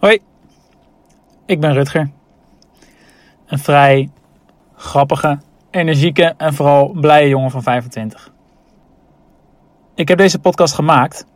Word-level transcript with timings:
Hoi, 0.00 0.18
ik 1.46 1.60
ben 1.60 1.72
Rutger. 1.72 2.10
Een 3.46 3.58
vrij 3.58 4.10
grappige, 4.76 5.38
energieke 5.70 6.34
en 6.36 6.54
vooral 6.54 6.88
blije 6.88 7.28
jongen 7.28 7.50
van 7.50 7.62
25. 7.62 8.32
Ik 9.94 10.08
heb 10.08 10.18
deze 10.18 10.38
podcast 10.38 10.74
gemaakt 10.74 11.26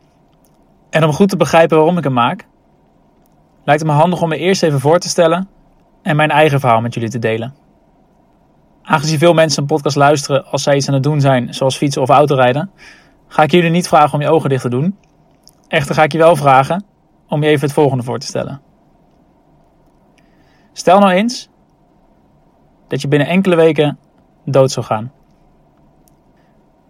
en 0.89 1.03
om 1.03 1.13
goed 1.13 1.29
te 1.29 1.37
begrijpen 1.37 1.77
waarom 1.77 1.97
ik 1.97 2.03
hem 2.03 2.13
maak, 2.13 2.47
lijkt 3.63 3.81
het 3.81 3.91
me 3.91 3.97
handig 3.97 4.21
om 4.21 4.29
me 4.29 4.37
eerst 4.37 4.63
even 4.63 4.79
voor 4.79 4.99
te 4.99 5.09
stellen 5.09 5.49
en 6.01 6.15
mijn 6.15 6.31
eigen 6.31 6.59
verhaal 6.59 6.81
met 6.81 6.93
jullie 6.93 7.09
te 7.09 7.19
delen. 7.19 7.55
Aangezien 8.83 9.19
veel 9.19 9.33
mensen 9.33 9.61
een 9.61 9.67
podcast 9.67 9.95
luisteren 9.95 10.45
als 10.45 10.63
zij 10.63 10.75
iets 10.75 10.87
aan 10.87 10.93
het 10.93 11.03
doen 11.03 11.21
zijn, 11.21 11.53
zoals 11.53 11.77
fietsen 11.77 12.01
of 12.01 12.09
autorijden, 12.09 12.71
ga 13.27 13.43
ik 13.43 13.51
jullie 13.51 13.69
niet 13.69 13.87
vragen 13.87 14.13
om 14.13 14.21
je 14.21 14.29
ogen 14.29 14.49
dicht 14.49 14.61
te 14.61 14.69
doen. 14.69 14.97
Echter 15.67 15.95
ga 15.95 16.03
ik 16.03 16.11
je 16.11 16.17
wel 16.17 16.35
vragen 16.35 16.93
om 17.35 17.43
je 17.43 17.49
even 17.49 17.65
het 17.65 17.75
volgende 17.75 18.03
voor 18.03 18.19
te 18.19 18.25
stellen. 18.25 18.61
Stel 20.73 20.99
nou 20.99 21.11
eens 21.11 21.49
dat 22.87 23.01
je 23.01 23.07
binnen 23.07 23.27
enkele 23.27 23.55
weken 23.55 23.97
dood 24.45 24.71
zou 24.71 24.85
gaan. 24.85 25.11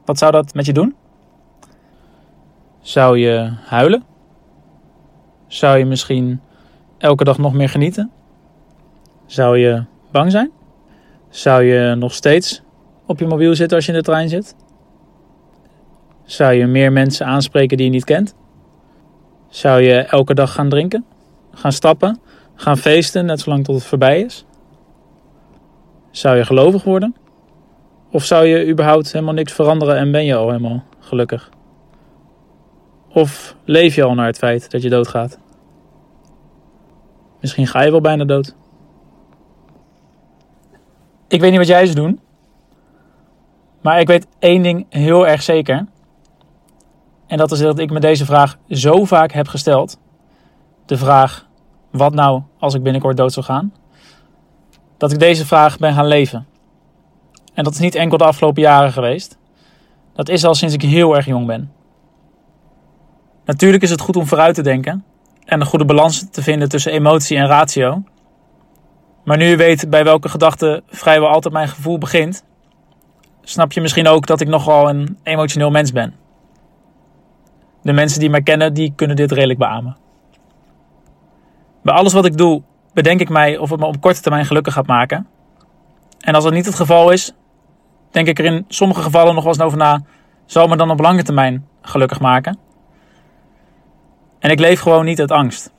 Wat 0.05 0.17
zou 0.17 0.31
dat 0.31 0.53
met 0.53 0.65
je 0.65 0.73
doen? 0.73 0.95
Zou 2.79 3.17
je 3.17 3.53
huilen? 3.65 4.03
Zou 5.47 5.77
je 5.77 5.85
misschien 5.85 6.41
elke 6.97 7.23
dag 7.23 7.37
nog 7.37 7.53
meer 7.53 7.69
genieten? 7.69 8.11
Zou 9.25 9.57
je 9.57 9.85
bang 10.11 10.31
zijn? 10.31 10.51
Zou 11.29 11.63
je 11.63 11.95
nog 11.95 12.13
steeds 12.13 12.61
op 13.05 13.19
je 13.19 13.27
mobiel 13.27 13.55
zitten 13.55 13.77
als 13.77 13.85
je 13.85 13.91
in 13.91 13.97
de 13.97 14.03
trein 14.03 14.29
zit? 14.29 14.55
Zou 16.23 16.53
je 16.53 16.65
meer 16.65 16.91
mensen 16.91 17.25
aanspreken 17.25 17.77
die 17.77 17.85
je 17.85 17.91
niet 17.91 18.03
kent? 18.03 18.35
Zou 19.55 19.81
je 19.81 19.95
elke 19.95 20.33
dag 20.33 20.53
gaan 20.53 20.69
drinken? 20.69 21.05
Gaan 21.51 21.71
stappen? 21.71 22.19
Gaan 22.55 22.77
feesten 22.77 23.25
net 23.25 23.39
zolang 23.39 23.63
tot 23.63 23.75
het 23.75 23.83
voorbij 23.83 24.21
is? 24.21 24.45
Zou 26.11 26.37
je 26.37 26.45
gelovig 26.45 26.83
worden? 26.83 27.15
Of 28.11 28.23
zou 28.23 28.45
je 28.45 28.67
überhaupt 28.67 29.11
helemaal 29.11 29.33
niks 29.33 29.53
veranderen 29.53 29.97
en 29.97 30.11
ben 30.11 30.25
je 30.25 30.35
al 30.35 30.47
helemaal 30.47 30.83
gelukkig? 30.99 31.49
Of 33.09 33.55
leef 33.63 33.95
je 33.95 34.03
al 34.03 34.13
naar 34.13 34.25
het 34.25 34.37
feit 34.37 34.71
dat 34.71 34.81
je 34.81 34.89
doodgaat? 34.89 35.39
Misschien 37.41 37.67
ga 37.67 37.81
je 37.81 37.91
wel 37.91 38.01
bijna 38.01 38.23
dood. 38.23 38.55
Ik 41.27 41.41
weet 41.41 41.49
niet 41.49 41.59
wat 41.59 41.67
jij 41.67 41.85
zou 41.85 41.95
doen. 41.95 42.19
Maar 43.81 43.99
ik 43.99 44.07
weet 44.07 44.27
één 44.39 44.61
ding 44.61 44.85
heel 44.89 45.27
erg 45.27 45.41
zeker. 45.41 45.85
En 47.35 47.41
dat 47.41 47.51
is 47.51 47.59
dat 47.59 47.79
ik 47.79 47.91
me 47.91 47.99
deze 47.99 48.25
vraag 48.25 48.57
zo 48.69 49.05
vaak 49.05 49.31
heb 49.31 49.47
gesteld. 49.47 49.97
De 50.85 50.97
vraag: 50.97 51.47
wat 51.91 52.13
nou 52.13 52.41
als 52.59 52.73
ik 52.73 52.83
binnenkort 52.83 53.17
dood 53.17 53.33
zou 53.33 53.45
gaan? 53.45 53.73
Dat 54.97 55.11
ik 55.11 55.19
deze 55.19 55.45
vraag 55.45 55.77
ben 55.77 55.93
gaan 55.93 56.07
leven. 56.07 56.47
En 57.53 57.63
dat 57.63 57.73
is 57.73 57.79
niet 57.79 57.95
enkel 57.95 58.17
de 58.17 58.23
afgelopen 58.23 58.61
jaren 58.61 58.91
geweest. 58.91 59.37
Dat 60.13 60.29
is 60.29 60.43
al 60.43 60.55
sinds 60.55 60.73
ik 60.73 60.81
heel 60.81 61.15
erg 61.15 61.25
jong 61.25 61.45
ben. 61.45 61.71
Natuurlijk 63.45 63.83
is 63.83 63.89
het 63.89 64.01
goed 64.01 64.15
om 64.15 64.25
vooruit 64.25 64.55
te 64.55 64.63
denken 64.63 65.03
en 65.45 65.59
een 65.59 65.67
goede 65.67 65.85
balans 65.85 66.29
te 66.29 66.41
vinden 66.41 66.69
tussen 66.69 66.91
emotie 66.91 67.37
en 67.37 67.47
ratio. 67.47 68.03
Maar 69.23 69.37
nu 69.37 69.45
je 69.45 69.55
weet 69.55 69.89
bij 69.89 70.03
welke 70.03 70.29
gedachte 70.29 70.83
vrijwel 70.87 71.29
altijd 71.29 71.53
mijn 71.53 71.67
gevoel 71.67 71.97
begint, 71.97 72.43
snap 73.41 73.71
je 73.71 73.81
misschien 73.81 74.07
ook 74.07 74.25
dat 74.25 74.41
ik 74.41 74.47
nogal 74.47 74.89
een 74.89 75.17
emotioneel 75.23 75.71
mens 75.71 75.91
ben. 75.91 76.24
De 77.85 77.93
mensen 77.93 78.19
die 78.19 78.29
mij 78.29 78.41
kennen, 78.41 78.73
die 78.73 78.93
kunnen 78.95 79.15
dit 79.15 79.31
redelijk 79.31 79.59
beamen. 79.59 79.97
Bij 81.83 81.93
alles 81.93 82.13
wat 82.13 82.25
ik 82.25 82.37
doe, 82.37 82.61
bedenk 82.93 83.19
ik 83.19 83.29
mij 83.29 83.57
of 83.57 83.69
het 83.69 83.79
me 83.79 83.85
op 83.85 84.01
korte 84.01 84.21
termijn 84.21 84.45
gelukkig 84.45 84.73
gaat 84.73 84.87
maken. 84.87 85.27
En 86.19 86.35
als 86.35 86.43
dat 86.43 86.53
niet 86.53 86.65
het 86.65 86.75
geval 86.75 87.11
is, 87.11 87.33
denk 88.11 88.27
ik 88.27 88.39
er 88.39 88.45
in 88.45 88.65
sommige 88.67 89.01
gevallen 89.01 89.33
nog 89.33 89.43
wel 89.43 89.53
eens 89.53 89.61
over 89.61 89.77
na, 89.77 90.01
zal 90.45 90.67
me 90.67 90.77
dan 90.77 90.91
op 90.91 90.99
lange 90.99 91.23
termijn 91.23 91.67
gelukkig 91.81 92.19
maken? 92.19 92.57
En 94.39 94.51
ik 94.51 94.59
leef 94.59 94.79
gewoon 94.79 95.05
niet 95.05 95.19
uit 95.19 95.31
angst. 95.31 95.71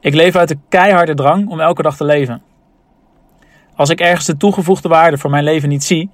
Ik 0.00 0.14
leef 0.14 0.36
uit 0.36 0.48
de 0.48 0.58
keiharde 0.68 1.14
drang 1.14 1.48
om 1.48 1.60
elke 1.60 1.82
dag 1.82 1.96
te 1.96 2.04
leven. 2.04 2.42
Als 3.74 3.90
ik 3.90 4.00
ergens 4.00 4.26
de 4.26 4.36
toegevoegde 4.36 4.88
waarde 4.88 5.18
voor 5.18 5.30
mijn 5.30 5.44
leven 5.44 5.68
niet 5.68 5.84
zie, 5.84 6.10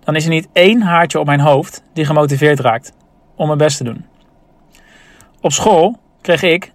dan 0.00 0.16
is 0.16 0.24
er 0.24 0.30
niet 0.30 0.48
één 0.52 0.82
haartje 0.82 1.20
op 1.20 1.26
mijn 1.26 1.40
hoofd 1.40 1.82
die 1.92 2.04
gemotiveerd 2.04 2.60
raakt 2.60 2.92
om 3.36 3.46
mijn 3.46 3.58
best 3.58 3.76
te 3.76 3.84
doen. 3.84 4.14
Op 5.46 5.52
school 5.52 5.98
kreeg 6.20 6.42
ik, 6.42 6.72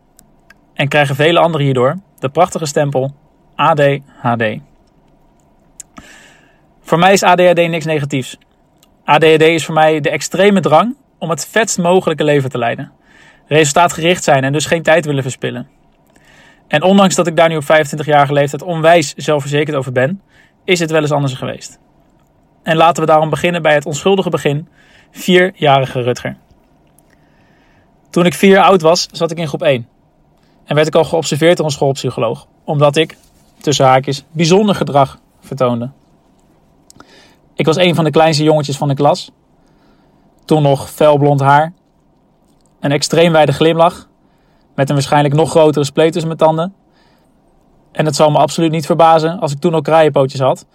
en 0.74 0.88
krijgen 0.88 1.16
vele 1.16 1.40
anderen 1.40 1.66
hierdoor, 1.66 1.98
de 2.20 2.30
prachtige 2.30 2.66
stempel 2.66 3.16
ADHD. 3.56 4.60
Voor 6.82 7.00
mij 7.00 7.14
is 7.14 7.24
ADHD 7.24 7.56
niks 7.56 7.86
negatiefs. 7.86 8.38
ADHD 9.04 9.42
is 9.42 9.66
voor 9.66 9.74
mij 9.74 10.00
de 10.00 10.10
extreme 10.10 10.60
drang 10.60 10.96
om 11.18 11.30
het 11.30 11.48
vetst 11.48 11.78
mogelijke 11.78 12.24
leven 12.24 12.50
te 12.50 12.58
leiden. 12.58 12.92
Resultaatgericht 13.48 14.24
zijn 14.24 14.44
en 14.44 14.52
dus 14.52 14.66
geen 14.66 14.84
tijd 14.84 15.06
willen 15.06 15.24
verspillen. 15.24 15.68
En 16.68 16.84
ondanks 16.84 17.16
dat 17.16 17.28
ik 17.28 17.36
daar 17.36 17.50
nu 17.50 17.56
op 17.56 17.64
25-jarige 17.64 18.34
leeftijd 18.34 18.62
onwijs 18.62 19.14
zelfverzekerd 19.14 19.78
over 19.78 19.92
ben, 19.92 20.22
is 20.64 20.80
het 20.80 20.92
wel 20.92 21.02
eens 21.02 21.12
anders 21.12 21.34
geweest. 21.34 21.80
En 22.64 22.78
laten 22.78 23.04
we 23.04 23.10
daarom 23.10 23.30
beginnen 23.30 23.62
bij 23.62 23.74
het 23.74 23.86
onschuldige 23.86 24.30
begin, 24.30 24.68
vierjarige 25.12 26.02
Rutger. 26.02 26.36
Toen 28.12 28.26
ik 28.26 28.34
vier 28.34 28.62
oud 28.62 28.82
was, 28.82 29.08
zat 29.12 29.32
ik 29.32 29.38
in 29.38 29.48
groep 29.48 29.62
1. 29.62 29.88
En 30.64 30.76
werd 30.76 30.88
ik 30.88 30.96
al 30.96 31.04
geobserveerd 31.04 31.58
door 31.58 31.66
een 31.66 31.72
schoolpsycholoog, 31.72 32.48
omdat 32.64 32.96
ik, 32.96 33.18
tussen 33.58 33.86
haakjes, 33.86 34.24
bijzonder 34.32 34.76
gedrag 34.76 35.20
vertoonde. 35.40 35.90
Ik 37.54 37.66
was 37.66 37.76
een 37.76 37.96
van 37.96 38.04
de 38.04 38.12
kleinste 38.12 38.44
jongetjes 38.44 38.78
van 38.78 38.88
de 38.88 38.94
klas. 38.94 39.32
Toen 40.46 40.62
nog 40.62 40.90
felblond 40.90 41.40
haar, 41.40 41.74
een 42.80 42.92
extreem 42.92 43.32
wijde 43.32 43.52
glimlach, 43.52 44.08
met 44.76 44.90
een 44.90 44.96
waarschijnlijk 44.96 45.34
nog 45.34 45.50
grotere 45.50 45.86
spleet 45.86 46.12
tussen 46.12 46.28
mijn 46.28 46.40
tanden. 46.40 46.74
En 47.92 48.06
het 48.06 48.16
zal 48.16 48.32
me 48.32 48.38
absoluut 48.38 48.72
niet 48.72 48.86
verbazen 48.86 49.40
als 49.40 49.52
ik 49.52 49.60
toen 49.60 49.76
ook 49.76 49.84
kraaienpootjes 49.84 50.40
had, 50.40 50.66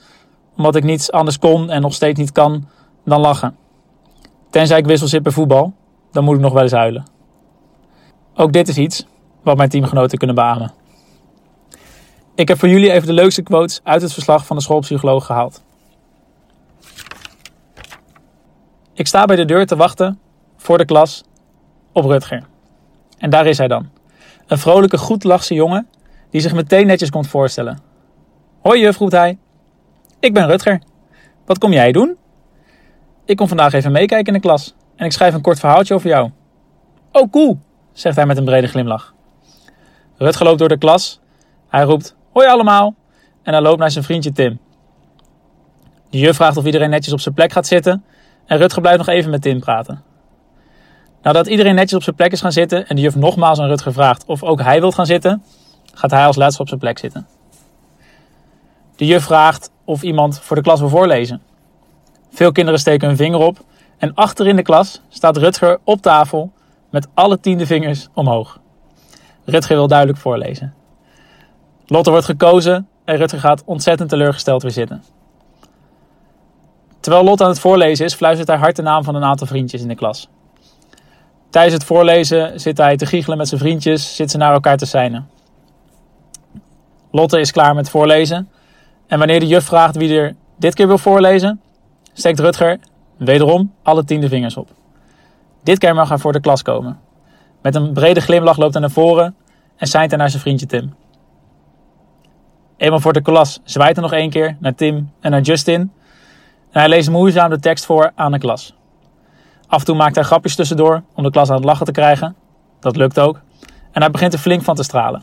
omdat 0.57 0.77
ik 0.77 0.85
niets 0.85 1.13
anders 1.13 1.39
kon 1.39 1.71
en 1.71 1.81
nog 1.81 1.95
steeds 1.95 2.19
niet 2.19 2.33
kan 2.33 2.69
dan 3.05 3.21
lachen. 3.21 3.57
Tenzij 4.51 4.79
ik 4.79 4.87
wissel 4.87 5.09
zit 5.09 5.23
bij 5.23 5.33
voetbal, 5.33 5.73
dan 6.13 6.25
moet 6.25 6.35
ik 6.35 6.41
nog 6.41 6.53
wel 6.53 6.63
eens 6.63 6.73
huilen. 6.73 7.16
Ook 8.37 8.53
dit 8.53 8.69
is 8.69 8.79
iets 8.79 9.07
wat 9.43 9.57
mijn 9.57 9.69
teamgenoten 9.69 10.19
kunnen 10.19 10.37
beamen. 10.37 10.73
Ik 12.35 12.49
heb 12.49 12.59
voor 12.59 12.69
jullie 12.69 12.93
even 12.93 13.07
de 13.07 13.13
leukste 13.13 13.43
quotes 13.43 13.81
uit 13.83 14.03
het 14.03 14.13
verslag 14.13 14.47
van 14.47 14.57
de 14.57 14.63
schoolpsycholoog 14.63 15.27
gehaald. 15.27 15.63
Ik 18.95 19.07
sta 19.07 19.25
bij 19.25 19.37
de 19.37 19.45
deur 19.45 19.67
te 19.67 19.77
wachten 19.77 20.19
voor 20.57 20.79
de 20.79 20.85
klas 20.85 21.25
op 21.93 22.05
Rutger. 22.05 22.47
En 23.19 23.31
daar 23.31 23.47
is 23.47 23.59
hij 23.59 23.69
dan. 23.69 23.89
Een 24.47 24.59
vrolijke, 24.59 24.99
goedlachse 24.99 25.55
jongen 25.55 25.89
die 26.31 26.41
zich 26.41 26.55
meteen 26.55 26.87
netjes 26.87 27.11
komt 27.11 27.29
voorstellen. 27.29 27.79
Hoi 28.61 28.81
juf, 28.81 28.99
roept 28.99 29.13
hij. 29.13 29.39
Ik 30.21 30.35
ben 30.35 30.47
Rutger. 30.47 30.81
Wat 31.45 31.59
kom 31.59 31.73
jij 31.73 31.93
doen? 31.93 32.17
Ik 33.25 33.37
kom 33.37 33.49
vandaag 33.49 33.73
even 33.73 33.93
meekijken 33.93 34.27
in 34.27 34.41
de 34.41 34.47
klas 34.47 34.75
en 34.97 35.05
ik 35.05 35.13
schrijf 35.13 35.35
een 35.35 35.41
kort 35.41 35.61
verhaaltje 35.61 35.95
over 35.95 36.09
jou. 36.09 36.31
Oh, 37.13 37.31
cool, 37.31 37.59
zegt 37.99 38.17
hij 38.17 38.27
met 38.27 38.37
een 38.37 38.45
brede 38.45 38.67
glimlach. 38.67 39.15
Rutger 40.17 40.47
loopt 40.47 40.59
door 40.59 40.69
de 40.69 40.79
klas. 40.79 41.21
Hij 41.69 41.83
roept, 41.83 42.17
hoi 42.33 42.49
allemaal. 42.49 42.95
En 43.43 43.53
hij 43.53 43.63
loopt 43.63 43.79
naar 43.79 43.91
zijn 43.91 44.05
vriendje 44.05 44.33
Tim. 44.33 44.59
De 46.11 46.19
juf 46.19 46.37
vraagt 46.37 46.57
of 46.57 46.65
iedereen 46.65 46.91
netjes 46.91 47.13
op 47.13 47.21
zijn 47.21 47.35
plek 47.35 47.53
gaat 47.53 47.67
zitten. 47.67 48.05
En 48.47 48.59
Rutger 48.59 48.81
blijft 48.81 48.99
nog 48.99 49.09
even 49.09 49.31
met 49.31 49.43
Tim 49.43 49.61
praten. 49.61 50.03
Nadat 51.23 51.47
iedereen 51.47 51.75
netjes 51.75 51.95
op 51.95 52.03
zijn 52.03 52.17
plek 52.17 52.33
is 52.33 52.41
gaan 52.41 52.53
zitten 52.53 52.87
en 52.87 52.97
de 52.97 53.03
juf 53.03 53.15
nogmaals 53.15 53.59
aan 53.59 53.69
Rutger 53.69 53.93
vraagt 53.93 54.25
of 54.27 54.43
ook 54.43 54.63
hij 54.63 54.81
wilt 54.81 54.95
gaan 54.95 55.07
zitten, 55.07 55.43
gaat 55.95 56.11
hij 56.11 56.27
als 56.27 56.37
laatste 56.37 56.63
op 56.63 56.69
zijn 56.69 56.81
plek 56.81 56.99
zitten. 56.99 57.27
De 58.97 59.07
juf 59.07 59.25
vraagt 59.25 59.71
of 59.85 60.03
iemand 60.03 60.41
voor 60.41 60.57
de 60.57 60.63
klas 60.63 60.81
wil 60.81 60.89
voorlezen. 60.89 61.43
Veel 62.31 62.53
kinderen 62.53 62.81
steken 62.81 63.09
hun 63.09 63.17
vinger 63.17 63.41
op 63.41 63.65
en 63.99 64.15
achter 64.15 64.47
in 64.47 64.57
de 64.57 64.63
klas 64.63 65.03
staat 65.09 65.37
Rutger 65.37 65.79
op 65.85 66.03
tafel 66.03 66.53
met 66.97 67.09
alle 67.15 67.41
tiende 67.41 67.67
vingers 67.67 68.09
omhoog. 68.15 68.61
Rutger 69.45 69.77
wil 69.77 69.87
duidelijk 69.87 70.19
voorlezen. 70.19 70.75
Lotte 71.87 72.11
wordt 72.11 72.27
gekozen 72.27 72.89
en 73.05 73.17
Rutger 73.17 73.41
gaat 73.41 73.63
ontzettend 73.65 74.09
teleurgesteld 74.09 74.63
weer 74.63 74.71
zitten. 74.71 75.03
Terwijl 77.01 77.25
Lotte 77.25 77.43
aan 77.43 77.51
het 77.51 77.61
voorlezen 77.61 78.05
is, 78.05 78.15
fluistert 78.15 78.49
hij 78.49 78.57
hard 78.57 78.77
de 78.77 78.83
naam 78.83 79.05
van 79.05 79.15
een 79.15 79.25
aantal 79.25 79.47
vriendjes 79.47 79.83
in 79.83 79.89
de 79.89 79.95
klas. 79.95 80.29
Tijdens 81.51 81.75
het 81.75 81.85
voorlezen 81.85 82.61
zit 82.61 82.79
hij 82.79 82.97
te 82.97 83.07
giechelen 83.07 83.39
met 83.39 83.49
zijn 83.49 83.61
vriendjes, 83.61 84.17
zit 84.17 84.31
ze 84.31 84.37
naar 84.37 84.53
elkaar 84.53 84.77
te 84.77 84.87
seinen. 84.87 85.29
Lotte 87.11 87.41
is 87.41 87.53
klaar 87.53 87.75
met 87.75 87.91
voorlezen. 87.91 88.49
En 89.07 89.19
wanneer 89.19 89.41
de 89.41 89.47
juf 89.47 89.65
vraagt 89.65 89.97
wie 89.97 90.19
er 90.19 90.35
dit 90.57 90.75
keer 90.75 90.87
wil 90.87 90.99
voorlezen, 90.99 91.61
steekt 92.13 92.41
Rutger 92.41 92.79
wederom 93.17 93.73
alle 93.83 94.05
tiende 94.05 94.29
vingers 94.29 94.57
op. 94.57 94.69
Dit 95.67 95.79
keer 95.79 95.95
mag 95.95 96.09
hij 96.09 96.19
voor 96.19 96.33
de 96.33 96.41
klas 96.41 96.63
komen. 96.63 96.99
Met 97.63 97.75
een 97.75 97.93
brede 97.93 98.21
glimlach 98.21 98.57
loopt 98.57 98.73
hij 98.73 98.83
naar 98.83 98.91
voren 98.91 99.37
en 99.77 99.87
seint 99.87 100.11
hij 100.11 100.19
naar 100.19 100.31
zijn 100.31 100.43
vriendje 100.43 100.67
Tim. 100.67 100.95
Eenmaal 102.77 103.01
voor 103.01 103.13
de 103.13 103.23
klas 103.23 103.61
zwaait 103.65 103.97
hij 103.97 104.05
nog 104.05 104.13
één 104.13 104.31
keer 104.31 104.57
naar 104.61 104.75
Tim 104.75 105.13
en 105.21 105.31
naar 105.31 105.41
Justin. 105.41 105.81
En 106.71 106.81
hij 106.81 106.89
leest 106.89 107.11
moeizaam 107.11 107.51
de 107.51 107.59
tekst 107.59 107.87
voor 107.87 108.13
aan 108.15 108.33
de 108.33 108.39
klas. 108.39 108.75
Af 109.67 109.79
en 109.79 109.85
toe 109.85 109.97
maakt 109.97 110.15
hij 110.15 110.25
grapjes 110.25 110.55
tussendoor 110.55 111.03
om 111.15 111.23
de 111.23 111.31
klas 111.31 111.49
aan 111.51 111.57
het 111.57 111.65
lachen 111.65 111.87
te 111.87 111.93
krijgen. 111.93 112.37
Dat 112.81 112.97
lukt 112.97 113.19
ook. 113.19 113.41
En 113.93 114.01
hij 114.01 114.11
begint 114.11 114.33
er 114.33 114.39
flink 114.39 114.63
van 114.63 114.75
te 114.75 114.83
stralen. 114.83 115.23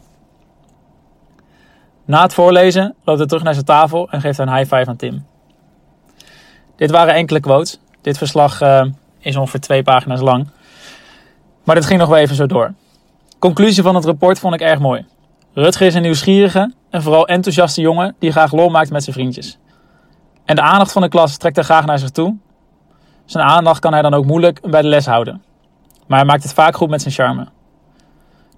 Na 2.05 2.21
het 2.21 2.33
voorlezen 2.33 2.95
loopt 3.03 3.19
hij 3.19 3.27
terug 3.27 3.43
naar 3.43 3.53
zijn 3.53 3.65
tafel 3.65 4.09
en 4.09 4.21
geeft 4.21 4.37
een 4.37 4.55
high 4.55 4.75
five 4.75 4.89
aan 4.89 4.95
Tim. 4.95 5.25
Dit 6.75 6.91
waren 6.91 7.13
enkele 7.13 7.39
quotes. 7.39 7.79
Dit 8.01 8.17
verslag 8.17 8.61
uh, 8.61 8.85
is 9.23 9.35
ongeveer 9.35 9.59
twee 9.59 9.83
pagina's 9.83 10.21
lang. 10.21 10.47
Maar 11.63 11.75
dit 11.75 11.85
ging 11.85 11.99
nog 11.99 12.09
wel 12.09 12.17
even 12.17 12.35
zo 12.35 12.45
door. 12.45 12.73
Conclusie 13.39 13.83
van 13.83 13.95
het 13.95 14.05
rapport 14.05 14.39
vond 14.39 14.53
ik 14.53 14.61
erg 14.61 14.79
mooi. 14.79 15.05
Rutger 15.53 15.87
is 15.87 15.95
een 15.95 16.01
nieuwsgierige 16.01 16.73
en 16.89 17.01
vooral 17.01 17.27
enthousiaste 17.27 17.81
jongen 17.81 18.15
die 18.19 18.31
graag 18.31 18.51
lol 18.51 18.69
maakt 18.69 18.91
met 18.91 19.03
zijn 19.03 19.15
vriendjes. 19.15 19.57
En 20.45 20.55
de 20.55 20.61
aandacht 20.61 20.91
van 20.91 21.01
de 21.01 21.09
klas 21.09 21.37
trekt 21.37 21.55
hij 21.55 21.65
graag 21.65 21.85
naar 21.85 21.99
zich 21.99 22.09
toe. 22.09 22.35
Zijn 23.25 23.45
aandacht 23.45 23.79
kan 23.79 23.93
hij 23.93 24.01
dan 24.01 24.13
ook 24.13 24.25
moeilijk 24.25 24.69
bij 24.69 24.81
de 24.81 24.87
les 24.87 25.05
houden. 25.05 25.43
Maar 26.07 26.17
hij 26.17 26.27
maakt 26.27 26.43
het 26.43 26.53
vaak 26.53 26.75
goed 26.75 26.89
met 26.89 27.01
zijn 27.01 27.13
charme. 27.13 27.47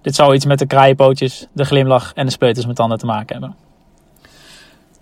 Dit 0.02 0.14
zou 0.14 0.34
iets 0.34 0.46
met 0.46 0.58
de 0.58 0.66
kraaienpootjes, 0.66 1.46
de 1.52 1.64
glimlach 1.64 2.12
en 2.14 2.26
de 2.26 2.32
speuters 2.32 2.66
met 2.66 2.76
tanden 2.76 2.98
te 2.98 3.06
maken 3.06 3.40
hebben. 3.40 3.65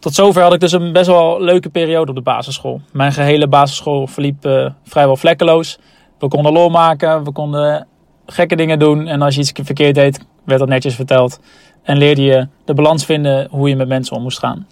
Tot 0.04 0.14
zover 0.14 0.42
had 0.42 0.52
ik 0.52 0.60
dus 0.60 0.72
een 0.72 0.92
best 0.92 1.06
wel 1.06 1.40
leuke 1.40 1.68
periode 1.68 2.10
op 2.10 2.16
de 2.16 2.22
basisschool. 2.22 2.80
Mijn 2.92 3.12
gehele 3.12 3.48
basisschool 3.48 4.06
verliep 4.06 4.46
uh, 4.46 4.70
vrijwel 4.84 5.16
vlekkeloos. 5.16 5.78
We 6.18 6.28
konden 6.28 6.52
lol 6.52 6.68
maken, 6.68 7.24
we 7.24 7.32
konden 7.32 7.86
gekke 8.26 8.56
dingen 8.56 8.78
doen. 8.78 9.06
En 9.06 9.22
als 9.22 9.34
je 9.34 9.40
iets 9.40 9.52
verkeerd 9.62 9.94
deed, 9.94 10.26
werd 10.44 10.60
dat 10.60 10.68
netjes 10.68 10.94
verteld. 10.94 11.40
En 11.82 11.96
leerde 11.96 12.22
je 12.22 12.48
de 12.64 12.74
balans 12.74 13.04
vinden 13.04 13.48
hoe 13.50 13.68
je 13.68 13.76
met 13.76 13.88
mensen 13.88 14.16
om 14.16 14.22
moest 14.22 14.38
gaan. 14.38 14.66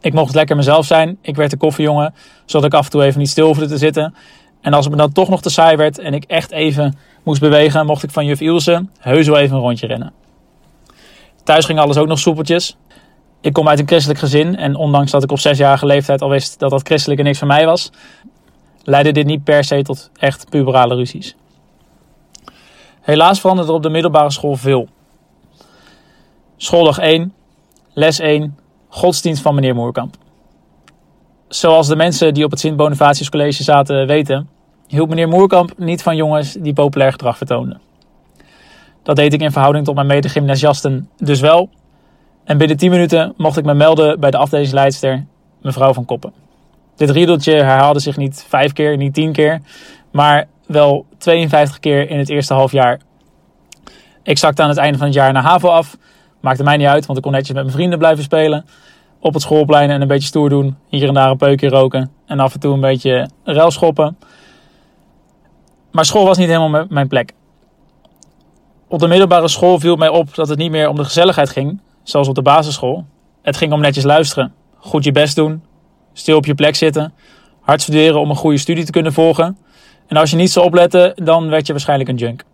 Ik 0.00 0.12
mocht 0.12 0.34
lekker 0.34 0.56
mezelf 0.56 0.86
zijn. 0.86 1.18
Ik 1.20 1.36
werd 1.36 1.50
de 1.50 1.56
koffiejongen, 1.56 2.14
zodat 2.44 2.66
ik 2.66 2.78
af 2.78 2.84
en 2.84 2.90
toe 2.90 3.04
even 3.04 3.18
niet 3.18 3.28
stil 3.28 3.46
hoefde 3.46 3.66
te 3.66 3.78
zitten. 3.78 4.14
En 4.60 4.72
als 4.72 4.84
het 4.84 4.94
me 4.94 5.00
dan 5.00 5.12
toch 5.12 5.28
nog 5.28 5.42
te 5.42 5.50
saai 5.50 5.76
werd 5.76 5.98
en 5.98 6.14
ik 6.14 6.24
echt 6.24 6.50
even 6.50 6.98
moest 7.22 7.40
bewegen, 7.40 7.86
mocht 7.86 8.02
ik 8.02 8.10
van 8.10 8.26
juf 8.26 8.40
Ilse 8.40 8.86
heus 8.98 9.26
wel 9.26 9.38
even 9.38 9.56
een 9.56 9.62
rondje 9.62 9.86
rennen. 9.86 10.12
Thuis 11.44 11.64
ging 11.64 11.78
alles 11.78 11.96
ook 11.96 12.06
nog 12.06 12.18
soepeltjes. 12.18 12.76
Ik 13.40 13.52
kom 13.52 13.68
uit 13.68 13.78
een 13.78 13.86
christelijk 13.86 14.20
gezin 14.20 14.56
en 14.56 14.76
ondanks 14.76 15.10
dat 15.10 15.22
ik 15.22 15.30
op 15.30 15.38
zesjarige 15.38 15.86
leeftijd 15.86 16.22
al 16.22 16.28
wist 16.28 16.58
dat 16.58 16.70
dat 16.70 16.86
christelijke 16.86 17.22
niks 17.22 17.38
voor 17.38 17.46
mij 17.46 17.66
was, 17.66 17.90
leidde 18.84 19.12
dit 19.12 19.26
niet 19.26 19.44
per 19.44 19.64
se 19.64 19.82
tot 19.82 20.10
echt 20.16 20.48
puberale 20.48 20.94
ruzies. 20.94 21.36
Helaas 23.00 23.40
veranderde 23.40 23.70
er 23.70 23.76
op 23.76 23.82
de 23.82 23.90
middelbare 23.90 24.30
school 24.30 24.56
veel. 24.56 24.88
Schooldag 26.56 26.98
1, 26.98 27.34
les 27.92 28.18
1, 28.18 28.58
godsdienst 28.88 29.42
van 29.42 29.54
meneer 29.54 29.74
Moerkamp. 29.74 30.16
Zoals 31.48 31.86
de 31.86 31.96
mensen 31.96 32.34
die 32.34 32.44
op 32.44 32.50
het 32.50 32.60
Sint-Bonifatius 32.60 33.30
College 33.30 33.62
zaten 33.62 34.06
weten, 34.06 34.48
hield 34.86 35.08
meneer 35.08 35.28
Moerkamp 35.28 35.72
niet 35.78 36.02
van 36.02 36.16
jongens 36.16 36.52
die 36.52 36.72
populair 36.72 37.12
gedrag 37.12 37.36
vertoonden. 37.36 37.80
Dat 39.02 39.16
deed 39.16 39.32
ik 39.32 39.40
in 39.40 39.52
verhouding 39.52 39.84
tot 39.84 39.94
mijn 39.94 40.06
mede-gymnasiasten 40.06 41.08
dus 41.16 41.40
wel. 41.40 41.70
En 42.44 42.58
binnen 42.58 42.76
10 42.76 42.90
minuten 42.90 43.34
mocht 43.36 43.56
ik 43.56 43.64
me 43.64 43.74
melden 43.74 44.20
bij 44.20 44.30
de 44.30 44.36
afdelingsleidster, 44.36 45.26
mevrouw 45.62 45.92
van 45.92 46.04
Koppen. 46.04 46.32
Dit 46.96 47.10
riedeltje 47.10 47.52
herhaalde 47.52 48.00
zich 48.00 48.16
niet 48.16 48.44
vijf 48.48 48.72
keer, 48.72 48.96
niet 48.96 49.14
tien 49.14 49.32
keer, 49.32 49.60
maar 50.12 50.46
wel 50.66 51.06
52 51.18 51.78
keer 51.78 52.10
in 52.10 52.18
het 52.18 52.28
eerste 52.28 52.54
half 52.54 52.72
jaar. 52.72 53.00
Ik 54.22 54.38
zakte 54.38 54.62
aan 54.62 54.68
het 54.68 54.78
einde 54.78 54.98
van 54.98 55.06
het 55.06 55.16
jaar 55.16 55.32
naar 55.32 55.42
HAVO 55.42 55.68
af. 55.68 55.96
Maakte 56.40 56.62
mij 56.62 56.76
niet 56.76 56.86
uit, 56.86 57.06
want 57.06 57.18
ik 57.18 57.24
kon 57.24 57.32
netjes 57.32 57.54
met 57.54 57.64
mijn 57.64 57.76
vrienden 57.76 57.98
blijven 57.98 58.24
spelen. 58.24 58.66
Op 59.20 59.32
het 59.32 59.42
schoolplein 59.42 59.90
en 59.90 60.00
een 60.00 60.08
beetje 60.08 60.26
stoer 60.26 60.48
doen. 60.48 60.76
Hier 60.88 61.08
en 61.08 61.14
daar 61.14 61.30
een 61.30 61.36
peukje 61.36 61.68
roken. 61.68 62.10
En 62.26 62.40
af 62.40 62.54
en 62.54 62.60
toe 62.60 62.74
een 62.74 62.80
beetje 62.80 63.28
ruil 63.44 63.70
schoppen. 63.70 64.18
Maar 65.90 66.04
school 66.04 66.24
was 66.24 66.38
niet 66.38 66.48
helemaal 66.48 66.86
mijn 66.88 67.08
plek. 67.08 67.32
Op 68.88 68.98
de 68.98 69.08
middelbare 69.08 69.48
school 69.48 69.78
viel 69.78 69.96
mij 69.96 70.08
op 70.08 70.34
dat 70.34 70.48
het 70.48 70.58
niet 70.58 70.70
meer 70.70 70.88
om 70.88 70.96
de 70.96 71.04
gezelligheid 71.04 71.50
ging, 71.50 71.80
zoals 72.02 72.28
op 72.28 72.34
de 72.34 72.42
basisschool. 72.42 73.04
Het 73.42 73.56
ging 73.56 73.72
om 73.72 73.80
netjes 73.80 74.04
luisteren, 74.04 74.54
goed 74.76 75.04
je 75.04 75.12
best 75.12 75.36
doen, 75.36 75.62
stil 76.12 76.36
op 76.36 76.46
je 76.46 76.54
plek 76.54 76.74
zitten, 76.74 77.12
hard 77.60 77.82
studeren 77.82 78.20
om 78.20 78.30
een 78.30 78.36
goede 78.36 78.58
studie 78.58 78.84
te 78.84 78.92
kunnen 78.92 79.12
volgen. 79.12 79.58
En 80.06 80.16
als 80.16 80.30
je 80.30 80.36
niet 80.36 80.50
zou 80.50 80.66
opletten, 80.66 81.12
dan 81.24 81.48
werd 81.48 81.66
je 81.66 81.72
waarschijnlijk 81.72 82.10
een 82.10 82.16
junk. 82.16 82.44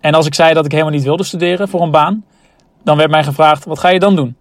En 0.00 0.14
als 0.14 0.26
ik 0.26 0.34
zei 0.34 0.54
dat 0.54 0.64
ik 0.64 0.70
helemaal 0.70 0.92
niet 0.92 1.02
wilde 1.02 1.24
studeren 1.24 1.68
voor 1.68 1.82
een 1.82 1.90
baan, 1.90 2.24
dan 2.82 2.96
werd 2.96 3.10
mij 3.10 3.24
gevraagd: 3.24 3.64
wat 3.64 3.78
ga 3.78 3.88
je 3.88 3.98
dan 3.98 4.16
doen? 4.16 4.36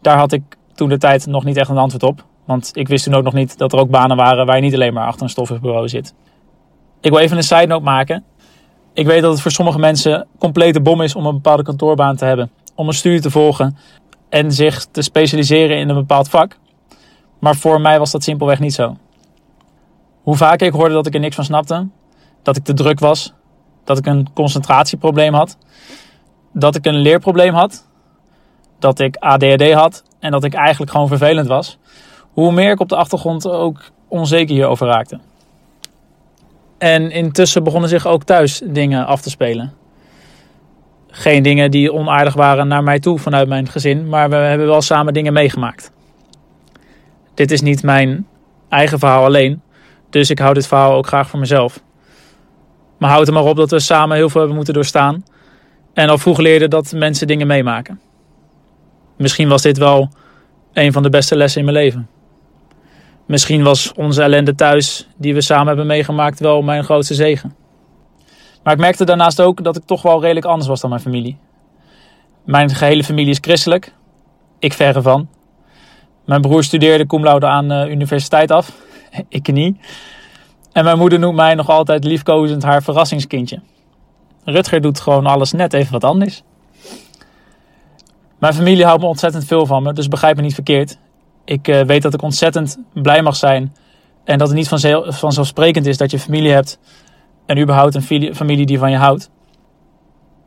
Daar 0.00 0.18
had 0.18 0.32
ik 0.32 0.42
toen 0.74 0.88
de 0.88 0.98
tijd 0.98 1.26
nog 1.26 1.44
niet 1.44 1.56
echt 1.56 1.70
een 1.70 1.78
antwoord 1.78 2.02
op. 2.02 2.24
Want 2.44 2.70
ik 2.72 2.88
wist 2.88 3.04
toen 3.04 3.14
ook 3.14 3.24
nog 3.24 3.32
niet 3.32 3.58
dat 3.58 3.72
er 3.72 3.78
ook 3.78 3.90
banen 3.90 4.16
waren 4.16 4.46
waar 4.46 4.56
je 4.56 4.62
niet 4.62 4.74
alleen 4.74 4.92
maar 4.92 5.06
achter 5.06 5.22
een 5.22 5.28
stoffig 5.28 5.60
bureau 5.60 5.88
zit. 5.88 6.14
Ik 7.00 7.10
wil 7.10 7.20
even 7.20 7.36
een 7.36 7.42
side 7.42 7.66
note 7.66 7.84
maken. 7.84 8.24
Ik 8.92 9.06
weet 9.06 9.22
dat 9.22 9.32
het 9.32 9.40
voor 9.40 9.50
sommige 9.50 9.78
mensen 9.78 10.26
complete 10.38 10.80
bom 10.80 11.00
is 11.00 11.14
om 11.14 11.26
een 11.26 11.34
bepaalde 11.34 11.62
kantoorbaan 11.62 12.16
te 12.16 12.24
hebben. 12.24 12.50
Om 12.76 12.88
een 12.88 12.94
studie 12.94 13.20
te 13.20 13.30
volgen 13.30 13.76
en 14.28 14.52
zich 14.52 14.86
te 14.90 15.02
specialiseren 15.02 15.78
in 15.78 15.88
een 15.88 15.94
bepaald 15.94 16.28
vak. 16.28 16.58
Maar 17.38 17.56
voor 17.56 17.80
mij 17.80 17.98
was 17.98 18.10
dat 18.10 18.22
simpelweg 18.22 18.60
niet 18.60 18.74
zo. 18.74 18.96
Hoe 20.22 20.36
vaak 20.36 20.60
ik 20.60 20.72
hoorde 20.72 20.94
dat 20.94 21.06
ik 21.06 21.14
er 21.14 21.20
niks 21.20 21.34
van 21.34 21.44
snapte, 21.44 21.88
dat 22.42 22.56
ik 22.56 22.64
te 22.64 22.74
druk 22.74 22.98
was, 22.98 23.32
dat 23.84 23.98
ik 23.98 24.06
een 24.06 24.32
concentratieprobleem 24.32 25.34
had, 25.34 25.56
dat 26.52 26.74
ik 26.74 26.86
een 26.86 26.94
leerprobleem 26.94 27.54
had, 27.54 27.86
dat 28.78 28.98
ik 28.98 29.16
ADHD 29.16 29.72
had 29.72 30.02
en 30.18 30.30
dat 30.30 30.44
ik 30.44 30.54
eigenlijk 30.54 30.90
gewoon 30.90 31.08
vervelend 31.08 31.46
was, 31.46 31.78
hoe 32.32 32.52
meer 32.52 32.70
ik 32.70 32.80
op 32.80 32.88
de 32.88 32.96
achtergrond 32.96 33.48
ook 33.48 33.90
onzeker 34.08 34.54
hierover 34.54 34.86
raakte. 34.86 35.20
En 36.78 37.10
intussen 37.10 37.64
begonnen 37.64 37.88
zich 37.88 38.06
ook 38.06 38.24
thuis 38.24 38.62
dingen 38.64 39.06
af 39.06 39.20
te 39.20 39.30
spelen. 39.30 39.72
Geen 41.18 41.42
dingen 41.42 41.70
die 41.70 41.92
onaardig 41.92 42.34
waren 42.34 42.68
naar 42.68 42.82
mij 42.82 42.98
toe 42.98 43.18
vanuit 43.18 43.48
mijn 43.48 43.68
gezin, 43.68 44.08
maar 44.08 44.30
we 44.30 44.36
hebben 44.36 44.66
wel 44.66 44.82
samen 44.82 45.12
dingen 45.12 45.32
meegemaakt. 45.32 45.92
Dit 47.34 47.50
is 47.50 47.60
niet 47.60 47.82
mijn 47.82 48.26
eigen 48.68 48.98
verhaal 48.98 49.24
alleen, 49.24 49.62
dus 50.10 50.30
ik 50.30 50.38
hou 50.38 50.54
dit 50.54 50.66
verhaal 50.66 50.92
ook 50.92 51.06
graag 51.06 51.28
voor 51.28 51.38
mezelf. 51.38 51.80
Maar 52.98 53.10
houd 53.10 53.26
er 53.26 53.32
maar 53.32 53.44
op 53.44 53.56
dat 53.56 53.70
we 53.70 53.78
samen 53.78 54.16
heel 54.16 54.28
veel 54.28 54.38
hebben 54.38 54.56
moeten 54.56 54.74
doorstaan. 54.74 55.24
En 55.94 56.08
al 56.08 56.18
vroeg 56.18 56.38
leerden 56.38 56.70
dat 56.70 56.92
mensen 56.92 57.26
dingen 57.26 57.46
meemaken. 57.46 58.00
Misschien 59.16 59.48
was 59.48 59.62
dit 59.62 59.78
wel 59.78 60.08
een 60.72 60.92
van 60.92 61.02
de 61.02 61.10
beste 61.10 61.36
lessen 61.36 61.60
in 61.60 61.66
mijn 61.66 61.76
leven. 61.76 62.08
Misschien 63.26 63.62
was 63.62 63.92
onze 63.92 64.22
ellende 64.22 64.54
thuis, 64.54 65.08
die 65.16 65.34
we 65.34 65.40
samen 65.40 65.66
hebben 65.66 65.86
meegemaakt, 65.86 66.40
wel 66.40 66.62
mijn 66.62 66.84
grootste 66.84 67.14
zegen. 67.14 67.65
Maar 68.66 68.74
ik 68.74 68.80
merkte 68.80 69.04
daarnaast 69.04 69.40
ook 69.40 69.64
dat 69.64 69.76
ik 69.76 69.84
toch 69.84 70.02
wel 70.02 70.20
redelijk 70.20 70.46
anders 70.46 70.68
was 70.68 70.80
dan 70.80 70.90
mijn 70.90 71.02
familie. 71.02 71.38
Mijn 72.44 72.70
gehele 72.70 73.04
familie 73.04 73.30
is 73.30 73.38
christelijk. 73.40 73.92
Ik 74.58 74.72
verre 74.72 75.02
van. 75.02 75.28
Mijn 76.24 76.40
broer 76.40 76.64
studeerde 76.64 77.06
cum 77.06 77.22
laude 77.22 77.46
aan 77.46 77.68
de 77.68 77.86
universiteit 77.90 78.50
af. 78.50 78.72
ik 79.28 79.52
niet. 79.52 79.76
En 80.72 80.84
mijn 80.84 80.98
moeder 80.98 81.18
noemt 81.18 81.36
mij 81.36 81.54
nog 81.54 81.68
altijd 81.68 82.04
liefkozend 82.04 82.62
haar 82.62 82.82
verrassingskindje. 82.82 83.60
Rutger 84.44 84.80
doet 84.80 85.00
gewoon 85.00 85.26
alles 85.26 85.52
net 85.52 85.72
even 85.72 85.92
wat 85.92 86.04
anders. 86.04 86.42
Mijn 88.38 88.54
familie 88.54 88.84
houdt 88.84 89.02
me 89.02 89.08
ontzettend 89.08 89.44
veel 89.44 89.66
van 89.66 89.82
me, 89.82 89.92
dus 89.92 90.08
begrijp 90.08 90.36
me 90.36 90.42
niet 90.42 90.54
verkeerd. 90.54 90.98
Ik 91.44 91.68
uh, 91.68 91.80
weet 91.80 92.02
dat 92.02 92.14
ik 92.14 92.22
ontzettend 92.22 92.78
blij 92.92 93.22
mag 93.22 93.36
zijn. 93.36 93.74
En 94.24 94.38
dat 94.38 94.48
het 94.48 94.56
niet 94.56 94.68
vanzelfsprekend 95.08 95.86
is 95.86 95.96
dat 95.96 96.10
je 96.10 96.18
familie 96.18 96.52
hebt. 96.52 96.78
En 97.46 97.58
überhaupt 97.58 97.94
een 97.94 98.34
familie 98.34 98.66
die 98.66 98.78
van 98.78 98.90
je 98.90 98.96
houdt. 98.96 99.30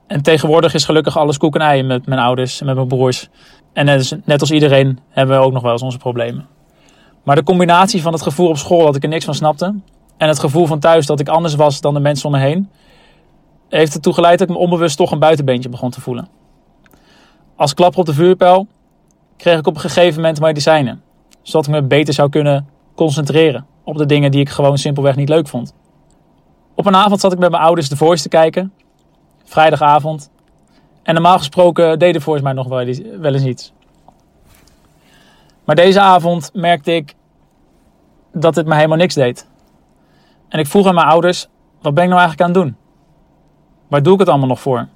En 0.08 0.22
tegenwoordig 0.22 0.74
is 0.74 0.86
gelukkig 0.86 1.18
alles 1.18 1.38
koek 1.38 1.56
en 1.56 1.62
ei 1.62 1.84
met 1.84 2.06
mijn 2.06 2.20
ouders 2.20 2.60
en 2.60 2.66
met 2.66 2.76
mijn 2.76 2.88
broers. 2.88 3.30
En 3.74 3.86
net 4.26 4.42
als 4.42 4.52
iedereen 4.52 5.00
hebben 5.10 5.38
we 5.38 5.44
ook 5.44 5.54
nog 5.54 5.62
wel 5.62 5.72
eens 5.72 5.82
onze 5.82 5.98
problemen. 5.98 6.48
Maar 7.24 7.36
de 7.36 7.44
combinatie 7.44 8.02
van 8.02 8.14
het 8.14 8.22
gevoel 8.22 8.48
op 8.48 8.58
school 8.58 8.86
dat 8.86 8.96
ik 8.96 9.04
er 9.04 9.10
niks 9.10 9.26
van 9.26 9.34
snapte. 9.34 9.76
En 10.18 10.28
het 10.28 10.40
gevoel 10.40 10.66
van 10.66 10.80
thuis 10.80 11.06
dat 11.06 11.20
ik 11.20 11.28
anders 11.28 11.56
was 11.56 11.82
dan 11.82 11.94
de 11.94 12.00
mensen 12.00 12.26
om 12.26 12.32
me 12.32 12.40
heen. 12.40 12.70
Heeft 13.70 13.94
ertoe 13.94 14.14
geleid 14.14 14.40
dat 14.40 14.50
ik 14.50 14.56
me 14.56 14.62
onbewust 14.62 14.98
toch 14.98 15.12
een 15.12 15.20
buitenbeentje 15.20 15.70
begon 15.70 15.90
te 15.90 16.02
voelen. 16.02 16.28
Als 17.56 17.74
klapper 17.74 18.00
op 18.00 18.06
de 18.06 18.14
vuurpijl 18.14 18.68
kreeg 19.38 19.60
ik 19.60 19.68
op 19.68 19.76
een 19.76 19.82
gegeven 19.82 20.22
moment 20.22 20.40
medicijnen. 20.40 21.02
Zodat 21.42 21.68
ik 21.68 21.74
me 21.74 21.84
beter 21.84 22.14
zou 22.14 22.30
kunnen 22.30 22.68
concentreren 22.96 23.66
op 23.84 23.98
de 23.98 24.06
dingen 24.06 24.32
die 24.32 24.42
ik 24.42 24.50
gewoon 24.50 24.78
simpelweg 24.78 25.16
niet 25.16 25.30
leuk 25.30 25.48
vond. 25.48 25.74
Op 26.80 26.86
een 26.86 26.96
avond 26.96 27.20
zat 27.20 27.34
ik 27.34 27.40
met 27.40 27.52
mijn 27.52 27.64
ouders 27.64 27.90
de 27.90 27.98
Voice 27.98 28.24
te 28.24 28.30
kijken. 28.30 28.74
Vrijdagavond. 29.44 30.32
En 31.04 31.14
normaal 31.14 31.38
gesproken 31.38 32.00
deden 32.00 32.22
Voice 32.22 32.44
mij 32.44 32.54
nog 32.54 32.68
wel 32.68 32.80
eens 33.34 33.44
iets. 33.44 33.74
Maar 35.64 35.76
deze 35.76 36.00
avond 36.00 36.50
merkte 36.54 36.96
ik 36.96 37.16
dat 38.34 38.56
het 38.56 38.68
me 38.68 38.76
helemaal 38.76 38.98
niks 38.98 39.14
deed. 39.14 39.48
En 40.50 40.60
ik 40.60 40.68
vroeg 40.68 40.88
aan 40.88 40.94
mijn 40.94 41.08
ouders: 41.08 41.48
wat 41.82 41.94
ben 41.94 42.04
ik 42.04 42.10
nou 42.10 42.22
eigenlijk 42.22 42.42
aan 42.50 42.56
het 42.56 42.66
doen? 42.66 42.78
Waar 43.88 44.04
doe 44.04 44.14
ik 44.14 44.20
het 44.20 44.30
allemaal 44.30 44.48
nog 44.48 44.60
voor? 44.60 44.88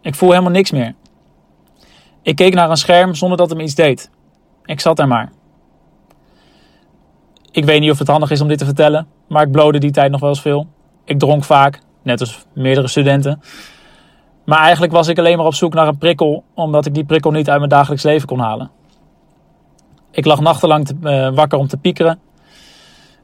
Ik 0.00 0.14
voel 0.14 0.30
helemaal 0.30 0.52
niks 0.52 0.70
meer. 0.70 0.94
Ik 2.22 2.36
keek 2.36 2.54
naar 2.54 2.70
een 2.70 2.76
scherm 2.76 3.14
zonder 3.14 3.38
dat 3.38 3.48
het 3.48 3.58
me 3.58 3.64
iets 3.64 3.74
deed. 3.74 4.10
Ik 4.64 4.80
zat 4.80 4.98
er 4.98 5.08
maar. 5.08 5.32
Ik 7.50 7.64
weet 7.64 7.80
niet 7.80 7.90
of 7.90 7.98
het 7.98 8.08
handig 8.08 8.30
is 8.30 8.40
om 8.40 8.48
dit 8.48 8.58
te 8.58 8.64
vertellen, 8.64 9.06
maar 9.28 9.42
ik 9.42 9.52
blode 9.52 9.78
die 9.78 9.90
tijd 9.90 10.10
nog 10.10 10.20
wel 10.20 10.28
eens 10.28 10.40
veel. 10.40 10.66
Ik 11.04 11.18
dronk 11.18 11.44
vaak, 11.44 11.80
net 12.02 12.20
als 12.20 12.46
meerdere 12.52 12.88
studenten. 12.88 13.42
Maar 14.44 14.58
eigenlijk 14.58 14.92
was 14.92 15.08
ik 15.08 15.18
alleen 15.18 15.36
maar 15.36 15.46
op 15.46 15.54
zoek 15.54 15.74
naar 15.74 15.88
een 15.88 15.98
prikkel, 15.98 16.44
omdat 16.54 16.86
ik 16.86 16.94
die 16.94 17.04
prikkel 17.04 17.30
niet 17.30 17.48
uit 17.48 17.58
mijn 17.58 17.70
dagelijks 17.70 18.02
leven 18.02 18.28
kon 18.28 18.38
halen. 18.38 18.70
Ik 20.10 20.24
lag 20.24 20.40
nachtenlang 20.40 20.86
te, 20.86 20.94
uh, 21.02 21.34
wakker 21.34 21.58
om 21.58 21.66
te 21.66 21.76
piekeren. 21.76 22.20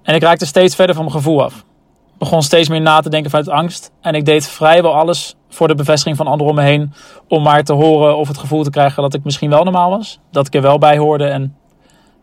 En 0.03 0.15
ik 0.15 0.23
raakte 0.23 0.47
steeds 0.47 0.75
verder 0.75 0.95
van 0.95 1.05
mijn 1.05 1.17
gevoel 1.17 1.43
af. 1.43 1.57
Ik 2.13 2.19
begon 2.19 2.43
steeds 2.43 2.69
meer 2.69 2.81
na 2.81 3.01
te 3.01 3.09
denken 3.09 3.31
vanuit 3.31 3.49
angst. 3.49 3.93
En 4.01 4.15
ik 4.15 4.25
deed 4.25 4.49
vrijwel 4.49 4.95
alles 4.95 5.37
voor 5.49 5.69
de 5.69 5.75
bevestiging 5.75 6.17
van 6.17 6.27
anderen 6.27 6.49
om 6.49 6.59
me 6.59 6.63
heen. 6.63 6.93
Om 7.29 7.43
maar 7.43 7.65
te 7.65 7.73
horen 7.73 8.17
of 8.17 8.29
het 8.29 8.39
gevoel 8.39 8.63
te 8.63 8.71
krijgen 8.71 9.03
dat 9.03 9.15
ik 9.15 9.25
misschien 9.25 9.51
wel 9.51 9.65
normaal 9.65 9.91
was. 9.91 10.21
Dat 10.31 10.47
ik 10.47 10.55
er 10.55 10.63
wel 10.63 10.79
bij 10.79 10.99
hoorde. 10.99 11.25
En 11.25 11.57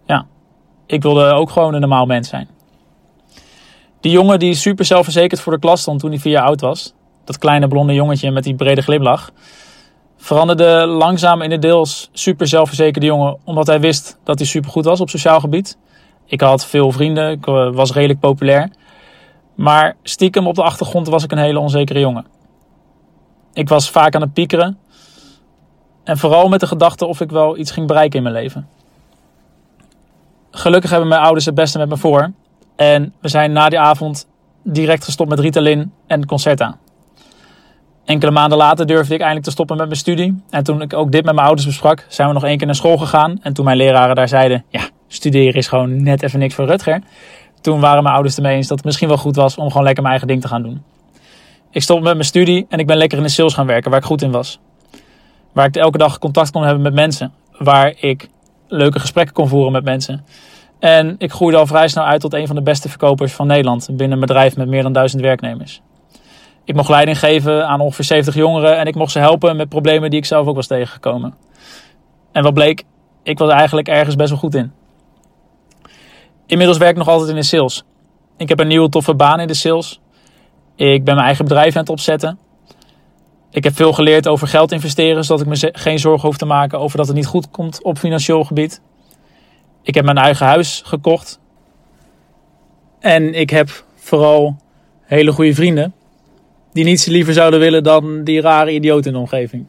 ja, 0.05 0.25
ik 0.85 1.01
wilde 1.01 1.31
ook 1.31 1.49
gewoon 1.49 1.73
een 1.73 1.79
normaal 1.79 2.05
mens 2.05 2.29
zijn. 2.29 2.47
Die 4.03 4.11
jongen 4.11 4.39
die 4.39 4.53
super 4.53 4.85
zelfverzekerd 4.85 5.41
voor 5.41 5.53
de 5.53 5.59
klas 5.59 5.81
stond 5.81 5.99
toen 5.99 6.09
hij 6.09 6.19
vier 6.19 6.31
jaar 6.31 6.45
oud 6.45 6.61
was. 6.61 6.93
Dat 7.23 7.37
kleine 7.37 7.67
blonde 7.67 7.93
jongetje 7.93 8.31
met 8.31 8.43
die 8.43 8.55
brede 8.55 8.81
glimlach. 8.81 9.31
Veranderde 10.17 10.85
langzaam 10.85 11.41
in 11.41 11.49
de 11.49 11.59
deels 11.59 12.09
super 12.11 12.47
zelfverzekerde 12.47 13.07
jongen. 13.07 13.37
Omdat 13.43 13.67
hij 13.67 13.79
wist 13.79 14.17
dat 14.23 14.39
hij 14.39 14.47
super 14.47 14.71
goed 14.71 14.85
was 14.85 14.99
op 15.01 15.09
sociaal 15.09 15.39
gebied. 15.39 15.77
Ik 16.25 16.41
had 16.41 16.65
veel 16.65 16.91
vrienden, 16.91 17.31
ik 17.31 17.47
eh, 17.47 17.69
was 17.73 17.91
redelijk 17.91 18.19
populair. 18.19 18.69
Maar 19.55 19.95
stiekem 20.01 20.47
op 20.47 20.55
de 20.55 20.63
achtergrond 20.63 21.07
was 21.07 21.23
ik 21.23 21.31
een 21.31 21.37
hele 21.37 21.59
onzekere 21.59 21.99
jongen. 21.99 22.25
Ik 23.53 23.69
was 23.69 23.89
vaak 23.89 24.15
aan 24.15 24.21
het 24.21 24.33
piekeren. 24.33 24.77
En 26.03 26.17
vooral 26.17 26.49
met 26.49 26.59
de 26.59 26.67
gedachte 26.67 27.05
of 27.05 27.21
ik 27.21 27.31
wel 27.31 27.57
iets 27.57 27.71
ging 27.71 27.87
bereiken 27.87 28.17
in 28.17 28.23
mijn 28.23 28.35
leven. 28.35 28.67
Gelukkig 30.51 30.89
hebben 30.89 31.09
mijn 31.09 31.21
ouders 31.21 31.45
het 31.45 31.55
beste 31.55 31.77
met 31.77 31.89
me 31.89 31.97
voor. 31.97 32.31
En 32.75 33.13
we 33.21 33.27
zijn 33.27 33.51
na 33.51 33.69
die 33.69 33.79
avond 33.79 34.27
direct 34.63 35.03
gestopt 35.03 35.29
met 35.29 35.39
Ritalin 35.39 35.91
en 36.07 36.25
Concerta. 36.25 36.77
Enkele 38.05 38.31
maanden 38.31 38.57
later 38.57 38.85
durfde 38.85 39.13
ik 39.13 39.19
eindelijk 39.19 39.45
te 39.45 39.51
stoppen 39.51 39.77
met 39.77 39.85
mijn 39.85 39.99
studie. 39.99 40.43
En 40.49 40.63
toen 40.63 40.81
ik 40.81 40.93
ook 40.93 41.11
dit 41.11 41.25
met 41.25 41.33
mijn 41.33 41.45
ouders 41.45 41.67
besprak, 41.67 42.05
zijn 42.09 42.27
we 42.27 42.33
nog 42.33 42.43
één 42.43 42.57
keer 42.57 42.65
naar 42.65 42.75
school 42.75 42.97
gegaan. 42.97 43.39
En 43.41 43.53
toen 43.53 43.65
mijn 43.65 43.77
leraren 43.77 44.15
daar 44.15 44.27
zeiden, 44.27 44.65
ja, 44.69 44.81
studeren 45.07 45.53
is 45.53 45.67
gewoon 45.67 46.03
net 46.03 46.23
even 46.23 46.39
niks 46.39 46.55
voor 46.55 46.65
Rutger. 46.65 47.01
Toen 47.61 47.79
waren 47.79 48.03
mijn 48.03 48.15
ouders 48.15 48.35
ermee 48.35 48.55
eens 48.55 48.67
dat 48.67 48.77
het 48.77 48.85
misschien 48.85 49.07
wel 49.07 49.17
goed 49.17 49.35
was 49.35 49.57
om 49.57 49.67
gewoon 49.67 49.83
lekker 49.83 50.03
mijn 50.03 50.15
eigen 50.15 50.27
ding 50.27 50.41
te 50.41 50.47
gaan 50.47 50.61
doen. 50.61 50.83
Ik 51.71 51.81
stopte 51.81 52.03
met 52.03 52.13
mijn 52.13 52.25
studie 52.25 52.65
en 52.69 52.79
ik 52.79 52.87
ben 52.87 52.97
lekker 52.97 53.17
in 53.17 53.23
de 53.23 53.29
sales 53.29 53.53
gaan 53.53 53.65
werken, 53.65 53.89
waar 53.91 53.99
ik 53.99 54.05
goed 54.05 54.21
in 54.21 54.31
was. 54.31 54.59
Waar 55.51 55.65
ik 55.65 55.75
elke 55.75 55.97
dag 55.97 56.19
contact 56.19 56.51
kon 56.51 56.63
hebben 56.63 56.81
met 56.81 56.93
mensen. 56.93 57.33
Waar 57.57 57.93
ik 57.99 58.29
leuke 58.67 58.99
gesprekken 58.99 59.33
kon 59.33 59.47
voeren 59.47 59.71
met 59.71 59.83
mensen. 59.83 60.25
En 60.83 61.15
ik 61.17 61.31
groeide 61.31 61.57
al 61.57 61.67
vrij 61.67 61.87
snel 61.87 62.03
uit 62.05 62.21
tot 62.21 62.33
een 62.33 62.47
van 62.47 62.55
de 62.55 62.61
beste 62.61 62.89
verkopers 62.89 63.33
van 63.33 63.47
Nederland 63.47 63.87
binnen 63.91 64.11
een 64.11 64.19
bedrijf 64.19 64.55
met 64.55 64.67
meer 64.67 64.83
dan 64.83 64.93
duizend 64.93 65.21
werknemers. 65.21 65.81
Ik 66.63 66.75
mocht 66.75 66.89
leiding 66.89 67.19
geven 67.19 67.67
aan 67.67 67.79
ongeveer 67.79 68.05
70 68.05 68.35
jongeren 68.35 68.77
en 68.77 68.85
ik 68.85 68.95
mocht 68.95 69.11
ze 69.11 69.19
helpen 69.19 69.55
met 69.55 69.69
problemen 69.69 70.09
die 70.09 70.19
ik 70.19 70.25
zelf 70.25 70.47
ook 70.47 70.55
was 70.55 70.67
tegengekomen. 70.67 71.35
En 72.31 72.43
wat 72.43 72.53
bleek, 72.53 72.83
ik 73.23 73.37
was 73.37 73.51
eigenlijk 73.51 73.87
ergens 73.87 74.15
best 74.15 74.29
wel 74.29 74.39
goed 74.39 74.55
in. 74.55 74.71
Inmiddels 76.45 76.77
werk 76.77 76.91
ik 76.91 76.97
nog 76.97 77.07
altijd 77.07 77.29
in 77.29 77.35
de 77.35 77.43
sales. 77.43 77.83
Ik 78.37 78.49
heb 78.49 78.59
een 78.59 78.67
nieuwe 78.67 78.89
toffe 78.89 79.15
baan 79.15 79.39
in 79.39 79.47
de 79.47 79.53
sales. 79.53 79.99
Ik 80.75 81.03
ben 81.03 81.15
mijn 81.15 81.25
eigen 81.25 81.45
bedrijf 81.45 81.75
aan 81.75 81.81
het 81.81 81.89
opzetten. 81.89 82.39
Ik 83.51 83.63
heb 83.63 83.75
veel 83.75 83.93
geleerd 83.93 84.27
over 84.27 84.47
geld 84.47 84.71
investeren, 84.71 85.23
zodat 85.23 85.45
ik 85.45 85.47
me 85.47 85.69
geen 85.73 85.99
zorgen 85.99 86.27
hoef 86.27 86.37
te 86.37 86.45
maken 86.45 86.79
over 86.79 86.97
dat 86.97 87.07
het 87.07 87.15
niet 87.15 87.25
goed 87.25 87.49
komt 87.49 87.83
op 87.83 87.97
financieel 87.97 88.43
gebied. 88.43 88.81
Ik 89.83 89.93
heb 89.93 90.05
mijn 90.05 90.17
eigen 90.17 90.45
huis 90.45 90.81
gekocht. 90.85 91.39
En 92.99 93.33
ik 93.33 93.49
heb 93.49 93.83
vooral 93.95 94.55
hele 95.01 95.31
goede 95.31 95.53
vrienden. 95.53 95.93
Die 96.71 96.83
niets 96.83 97.05
liever 97.05 97.33
zouden 97.33 97.59
willen 97.59 97.83
dan 97.83 98.23
die 98.23 98.41
rare 98.41 98.73
idioot 98.73 99.05
in 99.05 99.13
de 99.13 99.19
omgeving. 99.19 99.65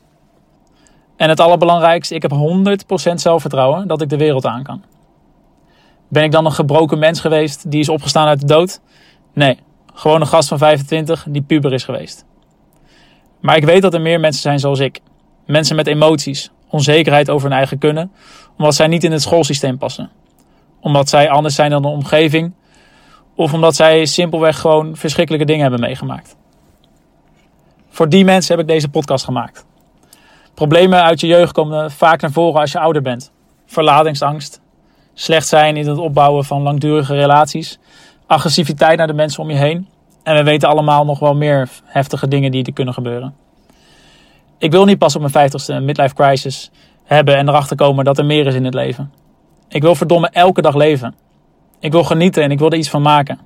En 1.17 1.29
het 1.29 1.41
allerbelangrijkste, 1.41 2.15
ik 2.15 2.23
heb 2.23 2.33
100% 2.33 3.15
zelfvertrouwen 3.15 3.89
dat 3.89 4.01
ik 4.01 4.09
de 4.09 4.17
wereld 4.17 4.47
aan 4.47 4.63
kan. 4.63 4.83
Ben 6.09 6.25
ik 6.25 6.33
dan 6.33 6.45
een 6.45 6.53
gebroken 6.53 6.99
mens 6.99 7.21
geweest 7.21 7.71
die 7.71 7.81
is 7.81 7.89
opgestaan 7.89 8.27
uit 8.27 8.41
de 8.41 8.47
dood? 8.47 8.81
Nee, 9.33 9.59
gewoon 9.95 10.21
een 10.21 10.27
gast 10.27 10.49
van 10.49 10.59
25 10.59 11.27
die 11.29 11.43
puber 11.43 11.73
is 11.73 11.85
geweest. 11.85 12.25
Maar 13.41 13.57
ik 13.57 13.65
weet 13.65 13.83
dat 13.83 13.95
er 13.95 14.01
meer 14.01 14.21
mensen 14.21 14.43
zijn 14.43 14.59
zoals 14.59 14.79
ik. 14.79 15.01
Mensen 15.47 15.77
met 15.77 15.87
emoties, 15.87 16.51
onzekerheid 16.75 17.31
over 17.31 17.49
hun 17.49 17.57
eigen 17.59 17.79
kunnen, 17.79 18.13
omdat 18.59 18.75
zij 18.75 18.87
niet 18.87 19.05
in 19.05 19.13
het 19.13 19.23
schoolsysteem 19.23 19.79
passen. 19.79 20.11
Omdat 20.81 21.09
zij 21.09 21.31
anders 21.31 21.55
zijn 21.55 21.71
dan 21.71 21.83
de 21.83 21.89
omgeving, 21.89 22.55
of 23.35 23.53
omdat 23.53 23.75
zij 23.75 24.05
simpelweg 24.05 24.59
gewoon 24.59 24.97
verschrikkelijke 24.97 25.47
dingen 25.47 25.63
hebben 25.63 25.81
meegemaakt. 25.81 26.37
Voor 27.89 28.09
die 28.09 28.25
mensen 28.25 28.57
heb 28.57 28.65
ik 28.65 28.73
deze 28.73 28.89
podcast 28.89 29.25
gemaakt. 29.25 29.67
Problemen 30.55 31.03
uit 31.03 31.21
je 31.21 31.27
jeugd 31.27 31.53
komen 31.53 31.91
vaak 31.91 32.21
naar 32.21 32.33
voren 32.33 32.61
als 32.61 32.73
je 32.73 32.79
ouder 32.79 33.03
bent. 33.03 33.33
Verlatingsangst, 33.67 34.61
slecht 35.15 35.49
zijn 35.49 35.77
in 35.77 35.89
het 35.89 35.99
opbouwen 35.99 36.45
van 36.45 36.63
langdurige 36.63 37.15
relaties, 37.15 37.79
agressiviteit 38.27 38.99
naar 38.99 39.07
de 39.07 39.13
mensen 39.13 39.43
om 39.43 39.51
je 39.51 39.57
heen. 39.57 39.89
En 40.23 40.35
we 40.35 40.43
weten 40.43 40.69
allemaal 40.69 41.05
nog 41.05 41.19
wel 41.19 41.35
meer 41.35 41.69
heftige 41.85 42.29
dingen 42.29 42.51
die 42.51 42.65
er 42.65 42.73
kunnen 42.73 42.95
gebeuren. 42.95 43.44
Ik 44.59 44.71
wil 44.71 44.85
niet 44.85 44.99
pas 44.99 45.15
op 45.15 45.21
mijn 45.21 45.33
vijftigste 45.33 45.73
een 45.73 45.85
midlife 45.85 46.15
crisis 46.15 46.71
hebben 47.05 47.37
en 47.37 47.49
erachter 47.49 47.77
komen 47.77 48.05
dat 48.05 48.19
er 48.19 48.25
meer 48.25 48.47
is 48.47 48.55
in 48.55 48.65
het 48.65 48.75
leven. 48.75 49.13
Ik 49.69 49.83
wil 49.83 49.95
verdomme 49.95 50.29
elke 50.29 50.63
dag 50.63 50.75
leven. 50.75 51.15
Ik 51.81 51.93
wil 51.93 52.05
genieten 52.05 52.43
en 52.43 52.51
ik 52.51 52.59
wil 52.59 52.71
er 52.71 52.79
iets 52.79 52.91
van 52.91 53.03
maken. 53.03 53.39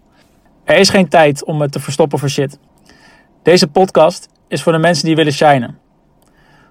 Er 0.65 0.77
is 0.77 0.89
geen 0.89 1.09
tijd 1.09 1.45
om 1.45 1.57
me 1.57 1.69
te 1.69 1.81
verstoppen 1.81 2.19
voor 2.19 2.29
shit. 2.29 2.59
Deze 3.43 3.69
podcast 3.69 4.29
is 4.49 4.63
voor 4.63 4.73
de 4.73 4.79
mensen 4.79 5.05
die 5.05 5.17
willen 5.17 5.33
shinen. 5.33 5.79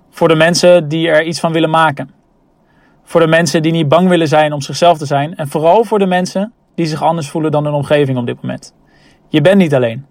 Voor 0.09 0.27
de 0.27 0.35
mensen 0.35 0.87
die 0.87 1.07
er 1.07 1.23
iets 1.23 1.39
van 1.39 1.51
willen 1.51 1.69
maken. 1.69 2.11
Voor 3.03 3.19
de 3.19 3.27
mensen 3.27 3.61
die 3.61 3.71
niet 3.71 3.87
bang 3.87 4.09
willen 4.09 4.27
zijn 4.27 4.53
om 4.53 4.61
zichzelf 4.61 4.97
te 4.97 5.05
zijn. 5.05 5.35
En 5.35 5.47
vooral 5.47 5.83
voor 5.83 5.99
de 5.99 6.05
mensen 6.05 6.53
die 6.75 6.85
zich 6.85 7.03
anders 7.03 7.29
voelen 7.29 7.51
dan 7.51 7.65
hun 7.65 7.73
omgeving 7.73 8.17
op 8.17 8.25
dit 8.25 8.41
moment. 8.41 8.73
Je 9.27 9.41
bent 9.41 9.57
niet 9.57 9.75
alleen. 9.75 10.05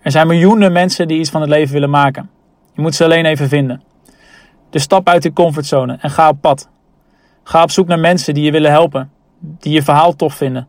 Er 0.00 0.10
zijn 0.10 0.26
miljoenen 0.26 0.72
mensen 0.72 1.08
die 1.08 1.18
iets 1.18 1.30
van 1.30 1.40
het 1.40 1.50
leven 1.50 1.72
willen 1.72 1.90
maken. 1.90 2.30
Je 2.78 2.84
moet 2.84 2.94
ze 2.94 3.04
alleen 3.04 3.24
even 3.24 3.48
vinden. 3.48 3.82
Dus 4.70 4.82
stap 4.82 5.08
uit 5.08 5.22
je 5.22 5.32
comfortzone 5.32 5.98
en 6.00 6.10
ga 6.10 6.28
op 6.28 6.40
pad. 6.40 6.68
Ga 7.42 7.62
op 7.62 7.70
zoek 7.70 7.86
naar 7.86 7.98
mensen 7.98 8.34
die 8.34 8.44
je 8.44 8.50
willen 8.50 8.70
helpen. 8.70 9.10
Die 9.38 9.72
je 9.72 9.82
verhaal 9.82 10.16
tof 10.16 10.34
vinden. 10.34 10.68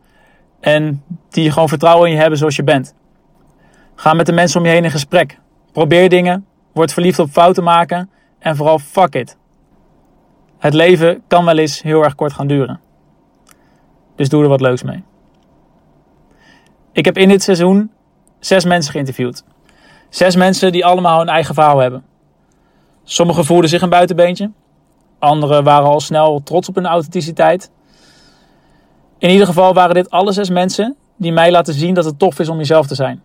En 0.60 1.04
die 1.28 1.50
gewoon 1.50 1.68
vertrouwen 1.68 2.08
in 2.08 2.14
je 2.14 2.20
hebben 2.20 2.38
zoals 2.38 2.56
je 2.56 2.62
bent. 2.62 2.94
Ga 3.94 4.12
met 4.12 4.26
de 4.26 4.32
mensen 4.32 4.60
om 4.60 4.66
je 4.66 4.72
heen 4.72 4.84
in 4.84 4.90
gesprek. 4.90 5.38
Probeer 5.72 6.08
dingen. 6.08 6.46
Word 6.72 6.92
verliefd 6.92 7.18
op 7.18 7.30
fouten 7.30 7.64
maken. 7.64 8.10
En 8.38 8.56
vooral 8.56 8.78
fuck 8.78 9.14
it. 9.14 9.36
Het 10.58 10.74
leven 10.74 11.22
kan 11.26 11.44
wel 11.44 11.58
eens 11.58 11.82
heel 11.82 12.04
erg 12.04 12.14
kort 12.14 12.32
gaan 12.32 12.46
duren. 12.46 12.80
Dus 14.16 14.28
doe 14.28 14.42
er 14.42 14.48
wat 14.48 14.60
leuks 14.60 14.82
mee. 14.82 15.04
Ik 16.92 17.04
heb 17.04 17.18
in 17.18 17.28
dit 17.28 17.42
seizoen 17.42 17.90
zes 18.38 18.64
mensen 18.64 18.92
geïnterviewd. 18.92 19.44
Zes 20.10 20.36
mensen 20.36 20.72
die 20.72 20.84
allemaal 20.84 21.18
hun 21.18 21.28
eigen 21.28 21.54
verhaal 21.54 21.78
hebben. 21.78 22.04
Sommigen 23.04 23.44
voelden 23.44 23.70
zich 23.70 23.82
een 23.82 23.88
buitenbeentje. 23.88 24.50
Anderen 25.18 25.64
waren 25.64 25.88
al 25.88 26.00
snel 26.00 26.42
trots 26.42 26.68
op 26.68 26.74
hun 26.74 26.86
authenticiteit. 26.86 27.70
In 29.18 29.30
ieder 29.30 29.46
geval 29.46 29.74
waren 29.74 29.94
dit 29.94 30.10
alle 30.10 30.32
zes 30.32 30.50
mensen 30.50 30.96
die 31.16 31.32
mij 31.32 31.50
laten 31.50 31.74
zien 31.74 31.94
dat 31.94 32.04
het 32.04 32.18
tof 32.18 32.38
is 32.38 32.48
om 32.48 32.56
jezelf 32.56 32.86
te 32.86 32.94
zijn. 32.94 33.22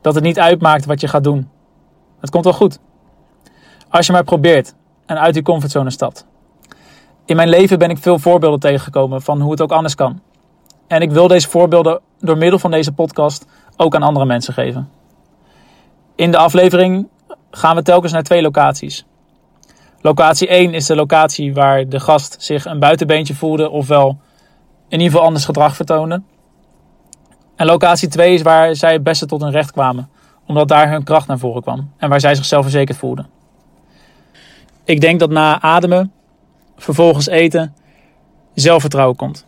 Dat 0.00 0.14
het 0.14 0.24
niet 0.24 0.38
uitmaakt 0.38 0.84
wat 0.84 1.00
je 1.00 1.08
gaat 1.08 1.24
doen. 1.24 1.48
Het 2.20 2.30
komt 2.30 2.44
wel 2.44 2.52
goed. 2.52 2.78
Als 3.88 4.06
je 4.06 4.12
maar 4.12 4.24
probeert 4.24 4.74
en 5.06 5.20
uit 5.20 5.34
die 5.34 5.42
comfortzone 5.42 5.90
stapt. 5.90 6.26
In 7.24 7.36
mijn 7.36 7.48
leven 7.48 7.78
ben 7.78 7.90
ik 7.90 7.98
veel 7.98 8.18
voorbeelden 8.18 8.60
tegengekomen 8.60 9.22
van 9.22 9.40
hoe 9.40 9.50
het 9.50 9.60
ook 9.60 9.72
anders 9.72 9.94
kan. 9.94 10.20
En 10.86 11.00
ik 11.00 11.10
wil 11.10 11.28
deze 11.28 11.48
voorbeelden 11.48 12.00
door 12.18 12.36
middel 12.36 12.58
van 12.58 12.70
deze 12.70 12.92
podcast 12.92 13.46
ook 13.76 13.94
aan 13.94 14.02
andere 14.02 14.26
mensen 14.26 14.54
geven. 14.54 15.01
In 16.14 16.30
de 16.30 16.36
aflevering 16.36 17.08
gaan 17.50 17.76
we 17.76 17.82
telkens 17.82 18.12
naar 18.12 18.22
twee 18.22 18.42
locaties. 18.42 19.06
Locatie 20.00 20.48
1 20.48 20.74
is 20.74 20.86
de 20.86 20.94
locatie 20.94 21.54
waar 21.54 21.88
de 21.88 22.00
gast 22.00 22.36
zich 22.38 22.64
een 22.64 22.78
buitenbeentje 22.78 23.34
voelde, 23.34 23.70
ofwel 23.70 24.18
in 24.88 24.98
ieder 24.98 25.06
geval 25.06 25.26
anders 25.26 25.44
gedrag 25.44 25.76
vertoonde. 25.76 26.22
En 27.56 27.66
locatie 27.66 28.08
2 28.08 28.34
is 28.34 28.42
waar 28.42 28.74
zij 28.76 28.92
het 28.92 29.02
beste 29.02 29.26
tot 29.26 29.40
hun 29.40 29.50
recht 29.50 29.72
kwamen, 29.72 30.08
omdat 30.46 30.68
daar 30.68 30.90
hun 30.90 31.04
kracht 31.04 31.26
naar 31.26 31.38
voren 31.38 31.62
kwam 31.62 31.92
en 31.96 32.08
waar 32.08 32.20
zij 32.20 32.34
zichzelf 32.34 32.62
verzekerd 32.62 32.98
voelden. 32.98 33.26
Ik 34.84 35.00
denk 35.00 35.20
dat 35.20 35.30
na 35.30 35.60
ademen, 35.60 36.12
vervolgens 36.76 37.26
eten, 37.26 37.74
zelfvertrouwen 38.54 39.16
komt. 39.16 39.46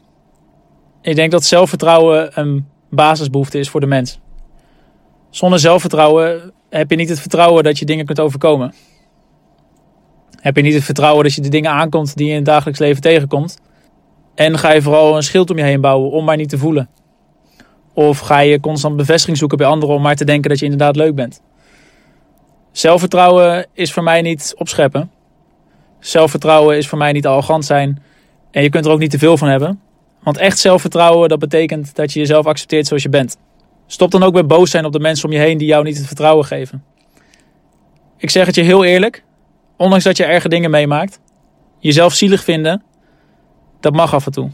Ik 1.00 1.16
denk 1.16 1.30
dat 1.30 1.44
zelfvertrouwen 1.44 2.40
een 2.40 2.68
basisbehoefte 2.90 3.58
is 3.58 3.70
voor 3.70 3.80
de 3.80 3.86
mens. 3.86 4.20
Zonder 5.34 5.58
zelfvertrouwen 5.58 6.52
heb 6.70 6.90
je 6.90 6.96
niet 6.96 7.08
het 7.08 7.20
vertrouwen 7.20 7.64
dat 7.64 7.78
je 7.78 7.84
dingen 7.84 8.06
kunt 8.06 8.20
overkomen. 8.20 8.74
Heb 10.40 10.56
je 10.56 10.62
niet 10.62 10.74
het 10.74 10.84
vertrouwen 10.84 11.24
dat 11.24 11.34
je 11.34 11.40
de 11.40 11.48
dingen 11.48 11.70
aankomt 11.70 12.16
die 12.16 12.24
je 12.26 12.30
in 12.30 12.36
het 12.36 12.44
dagelijks 12.44 12.80
leven 12.80 13.02
tegenkomt? 13.02 13.60
En 14.34 14.58
ga 14.58 14.72
je 14.72 14.82
vooral 14.82 15.16
een 15.16 15.22
schild 15.22 15.50
om 15.50 15.58
je 15.58 15.64
heen 15.64 15.80
bouwen 15.80 16.10
om 16.10 16.24
maar 16.24 16.36
niet 16.36 16.48
te 16.48 16.58
voelen? 16.58 16.88
Of 17.92 18.18
ga 18.18 18.38
je 18.38 18.60
constant 18.60 18.96
bevestiging 18.96 19.38
zoeken 19.38 19.58
bij 19.58 19.66
anderen 19.66 19.94
om 19.94 20.02
maar 20.02 20.16
te 20.16 20.24
denken 20.24 20.50
dat 20.50 20.58
je 20.58 20.64
inderdaad 20.64 20.96
leuk 20.96 21.14
bent? 21.14 21.42
Zelfvertrouwen 22.72 23.66
is 23.72 23.92
voor 23.92 24.02
mij 24.02 24.22
niet 24.22 24.54
opscheppen. 24.58 25.10
Zelfvertrouwen 25.98 26.76
is 26.76 26.88
voor 26.88 26.98
mij 26.98 27.12
niet 27.12 27.26
arrogant 27.26 27.64
zijn. 27.64 28.02
En 28.50 28.62
je 28.62 28.70
kunt 28.70 28.84
er 28.84 28.90
ook 28.90 28.98
niet 28.98 29.10
te 29.10 29.18
veel 29.18 29.36
van 29.36 29.48
hebben. 29.48 29.80
Want 30.22 30.36
echt 30.36 30.58
zelfvertrouwen, 30.58 31.28
dat 31.28 31.38
betekent 31.38 31.94
dat 31.94 32.12
je 32.12 32.18
jezelf 32.18 32.46
accepteert 32.46 32.86
zoals 32.86 33.02
je 33.02 33.08
bent. 33.08 33.36
Stop 33.94 34.10
dan 34.10 34.22
ook 34.22 34.34
met 34.34 34.46
boos 34.46 34.70
zijn 34.70 34.84
op 34.84 34.92
de 34.92 34.98
mensen 34.98 35.28
om 35.28 35.34
je 35.34 35.38
heen 35.38 35.58
die 35.58 35.66
jou 35.66 35.84
niet 35.84 35.96
het 35.96 36.06
vertrouwen 36.06 36.44
geven. 36.44 36.84
Ik 38.16 38.30
zeg 38.30 38.46
het 38.46 38.54
je 38.54 38.62
heel 38.62 38.84
eerlijk, 38.84 39.24
ondanks 39.76 40.04
dat 40.04 40.16
je 40.16 40.24
erge 40.24 40.48
dingen 40.48 40.70
meemaakt, 40.70 41.20
jezelf 41.78 42.14
zielig 42.14 42.44
vinden, 42.44 42.82
dat 43.80 43.92
mag 43.92 44.14
af 44.14 44.26
en 44.26 44.32
toe. 44.32 44.50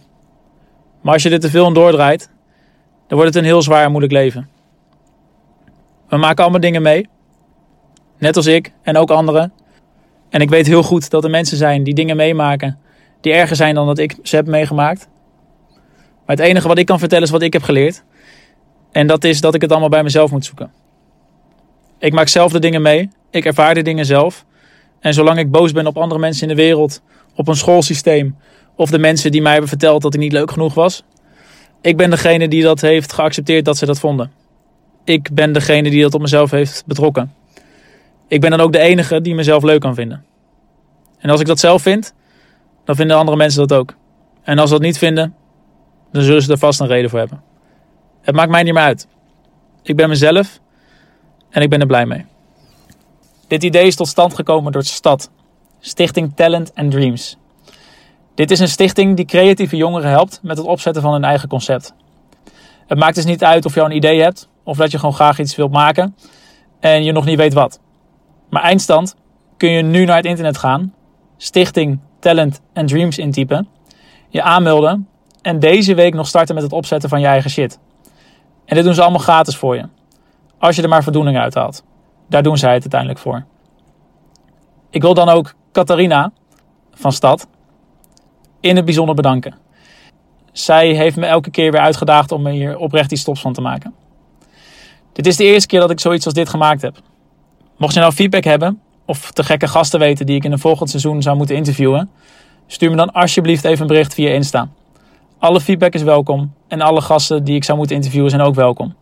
Maar 1.01 1.13
als 1.13 1.23
je 1.23 1.29
dit 1.29 1.41
te 1.41 1.51
veel 1.51 1.73
doordraait, 1.73 2.31
dan 3.07 3.19
wordt 3.19 3.35
het 3.35 3.37
een 3.37 3.51
heel 3.51 3.63
zwaar 3.63 3.85
en 3.85 3.91
moeilijk 3.91 4.13
leven. 4.13 4.49
We 6.09 6.17
maken 6.17 6.43
allemaal 6.43 6.61
dingen 6.61 6.83
mee, 6.83 7.09
net 8.19 8.37
als 8.37 8.47
ik 8.47 8.73
en 8.83 8.97
ook 8.97 9.11
anderen. 9.11 9.53
En 10.29 10.41
ik 10.41 10.49
weet 10.49 10.67
heel 10.67 10.83
goed 10.83 11.11
dat 11.11 11.25
er 11.25 11.31
mensen 11.31 11.57
zijn 11.57 11.83
die 11.85 11.95
dingen 11.95 12.17
meemaken 12.17 12.79
die 13.21 13.33
erger 13.33 13.57
zijn 13.57 13.75
dan 13.75 13.87
dat 13.87 13.99
ik 13.99 14.17
ze 14.23 14.37
heb 14.37 14.47
meegemaakt. 14.47 15.09
Maar 16.27 16.37
het 16.37 16.47
enige 16.47 16.69
wat 16.69 16.79
ik 16.79 16.87
kan 16.87 16.99
vertellen 16.99 17.25
is 17.25 17.31
wat 17.31 17.43
ik 17.43 17.53
heb 17.53 17.63
geleerd. 17.63 18.03
En 18.93 19.07
dat 19.07 19.25
is 19.25 19.41
dat 19.41 19.55
ik 19.55 19.61
het 19.61 19.71
allemaal 19.71 19.89
bij 19.89 20.03
mezelf 20.03 20.31
moet 20.31 20.45
zoeken. 20.45 20.73
Ik 21.99 22.13
maak 22.13 22.29
zelf 22.29 22.53
de 22.53 22.59
dingen 22.59 22.83
mee. 22.83 23.09
Ik 23.31 23.45
ervaar 23.45 23.75
de 23.75 23.83
dingen 23.83 24.07
zelf. 24.07 24.45
En 25.01 25.15
zolang 25.15 25.39
ik 25.39 25.51
boos 25.51 25.73
ben 25.73 25.87
op 25.87 25.99
andere 25.99 26.21
mensen 26.21 26.49
in 26.49 26.57
de 26.57 26.63
wereld, 26.63 27.03
op 27.35 27.49
een 27.49 27.57
schoolsysteem 27.57 28.37
of 28.75 28.91
de 28.91 28.99
mensen 28.99 29.31
die 29.31 29.43
mij 29.43 29.51
hebben 29.51 29.69
verteld 29.69 30.03
dat 30.03 30.15
ik 30.15 30.21
niet 30.21 30.33
leuk 30.33 30.51
genoeg 30.51 30.75
was, 30.75 31.05
ik 31.81 31.97
ben 31.97 32.11
degene 32.11 32.49
die 32.49 32.63
dat 32.63 32.81
heeft 32.81 33.13
geaccepteerd 33.13 33.65
dat 33.65 33.77
ze 33.77 33.87
dat 33.87 34.01
vonden. 34.01 34.33
Ik 35.05 35.29
ben 35.33 35.53
degene 35.53 35.91
die 35.91 36.03
dat 36.03 36.15
op 36.15 36.21
mezelf 36.21 36.51
heeft 36.51 36.83
betrokken. 36.87 37.35
Ik 38.29 38.41
ben 38.41 38.51
dan 38.51 38.61
ook 38.61 38.73
de 38.73 38.79
enige 38.79 39.21
die 39.21 39.35
mezelf 39.35 39.63
leuk 39.63 39.81
kan 39.81 39.95
vinden. 39.95 40.25
En 41.19 41.31
als 41.31 41.41
ik 41.41 41.47
dat 41.47 41.59
zelf 41.59 41.83
vind, 41.83 42.15
dan 42.85 42.97
vinden 42.97 43.17
andere 43.17 43.37
mensen 43.37 43.67
dat 43.67 43.79
ook. 43.79 43.95
En 44.43 44.59
als 44.59 44.69
ze 44.69 44.75
dat 44.75 44.85
niet 44.85 44.99
vinden, 44.99 45.35
dan 46.13 46.23
zullen 46.23 46.43
ze 46.43 46.53
er 46.53 46.59
vast 46.59 46.81
een 46.81 46.87
reden 46.87 47.11
voor 47.11 47.19
hebben. 47.19 47.43
Het 48.21 48.35
maakt 48.35 48.51
mij 48.51 48.63
niet 48.63 48.75
meer 48.75 48.83
uit. 48.83 49.07
Ik 49.83 49.97
ben 49.97 50.09
mezelf 50.09 50.61
en 51.51 51.63
ik 51.63 51.71
ben 51.71 51.81
er 51.81 51.87
blij 51.87 52.07
mee. 52.07 52.27
Dit 53.49 53.65
idee 53.65 53.87
is 53.87 53.97
tot 53.97 54.09
stand 54.09 54.35
gekomen 54.35 54.73
door 54.73 54.85
stad, 54.85 55.31
Stichting 55.81 56.33
Talent 56.35 56.75
and 56.75 56.91
Dreams. 56.91 57.37
Dit 58.35 58.51
is 58.51 58.61
een 58.61 58.69
stichting 58.69 59.17
die 59.17 59.25
creatieve 59.25 59.77
jongeren 59.77 60.11
helpt 60.11 60.41
met 60.43 60.57
het 60.57 60.67
opzetten 60.67 61.03
van 61.03 61.13
hun 61.13 61.25
eigen 61.25 61.49
concept. 61.49 61.95
Het 62.87 62.99
maakt 62.99 63.15
dus 63.15 63.25
niet 63.25 63.45
uit 63.45 63.65
of 63.65 63.75
je 63.75 63.81
een 63.81 63.97
idee 63.97 64.21
hebt 64.21 64.49
of 64.65 64.77
dat 64.77 64.91
je 64.91 64.99
gewoon 64.99 65.15
graag 65.15 65.39
iets 65.39 65.57
wilt 65.57 65.73
maken 65.73 66.17
en 66.81 67.05
je 67.05 67.13
nog 67.13 67.25
niet 67.25 67.37
weet 67.37 67.55
wat. 67.55 67.81
Maar 68.51 68.63
eindstand 68.63 69.17
kun 69.57 69.71
je 69.71 69.83
nu 69.83 70.05
naar 70.05 70.17
het 70.17 70.25
internet 70.25 70.59
gaan, 70.59 70.95
Stichting 71.37 72.01
Talent 72.19 72.61
and 72.75 72.89
Dreams 72.89 73.19
intypen, 73.19 73.69
je 74.29 74.43
aanmelden 74.43 75.09
en 75.43 75.59
deze 75.59 75.95
week 75.95 76.15
nog 76.15 76.27
starten 76.27 76.55
met 76.55 76.65
het 76.65 76.73
opzetten 76.73 77.09
van 77.09 77.21
je 77.21 77.27
eigen 77.27 77.51
shit. 77.51 77.79
En 78.71 78.77
dit 78.77 78.85
doen 78.85 78.95
ze 78.95 79.03
allemaal 79.03 79.21
gratis 79.21 79.57
voor 79.57 79.77
je. 79.77 79.89
Als 80.59 80.77
je 80.77 80.83
er 80.83 80.89
maar 80.89 81.03
voldoening 81.03 81.39
uit 81.39 81.55
haalt. 81.55 81.85
Daar 82.29 82.43
doen 82.43 82.59
zij 82.59 82.73
het 82.73 82.81
uiteindelijk 82.81 83.21
voor. 83.21 83.45
Ik 84.91 85.03
wil 85.03 85.15
dan 85.15 85.29
ook 85.29 85.55
Catharina 85.73 86.33
van 86.95 87.13
Stad 87.13 87.47
in 88.61 88.77
het 88.77 88.85
bijzonder 88.85 89.15
bedanken. 89.15 89.55
Zij 90.53 90.95
heeft 90.95 91.17
me 91.17 91.27
elke 91.27 91.51
keer 91.51 91.73
weer 91.73 91.81
uitgedaagd 91.81 92.33
om 92.33 92.47
hier 92.47 92.77
oprecht 92.77 93.13
iets 93.13 93.21
stops 93.21 93.41
van 93.41 93.53
te 93.53 93.61
maken. 93.61 93.95
Dit 95.13 95.27
is 95.27 95.37
de 95.37 95.45
eerste 95.45 95.69
keer 95.69 95.81
dat 95.81 95.91
ik 95.91 96.01
zoiets 96.01 96.25
als 96.25 96.35
dit 96.35 96.49
gemaakt 96.49 96.83
heb. 96.83 96.97
Mocht 97.77 97.95
je 97.95 98.01
nou 98.01 98.13
feedback 98.13 98.45
hebben 98.45 98.81
of 99.05 99.31
te 99.31 99.45
gekke 99.45 99.69
gasten 99.69 100.01
weten 100.01 100.27
die 100.27 100.37
ik 100.37 100.45
in 100.45 100.53
een 100.53 100.59
volgend 100.59 100.91
seizoen 100.91 101.23
zou 101.23 101.37
moeten 101.37 101.57
interviewen, 101.57 102.11
stuur 102.67 102.91
me 102.91 102.97
dan 102.97 103.13
alsjeblieft 103.13 103.65
even 103.65 103.81
een 103.81 103.87
bericht 103.87 104.15
via 104.15 104.31
Insta. 104.31 104.69
Alle 105.41 105.61
feedback 105.61 105.95
is 105.95 106.03
welkom 106.03 106.55
en 106.69 106.81
alle 106.81 107.01
gasten 107.01 107.45
die 107.45 107.55
ik 107.55 107.65
zou 107.65 107.79
moeten 107.79 107.97
interviewen 107.97 108.31
zijn 108.31 108.43
ook 108.43 108.55
welkom. 108.55 108.95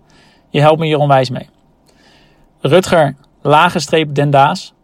Je 0.48 0.60
helpt 0.60 0.78
me 0.78 0.86
hier 0.86 0.98
onwijs 0.98 1.30
mee. 1.30 1.48
Rutger 2.60 3.16
lagenstreep 3.42 4.14
Dendaas. 4.14 4.74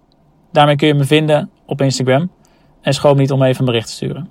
Daarmee 0.52 0.76
kun 0.76 0.86
je 0.86 0.94
me 0.94 1.04
vinden 1.04 1.50
op 1.66 1.80
Instagram. 1.80 2.30
En 2.80 2.94
schroom 2.94 3.16
niet 3.16 3.32
om 3.32 3.42
even 3.42 3.58
een 3.60 3.66
bericht 3.66 3.86
te 3.86 3.92
sturen. 3.92 4.30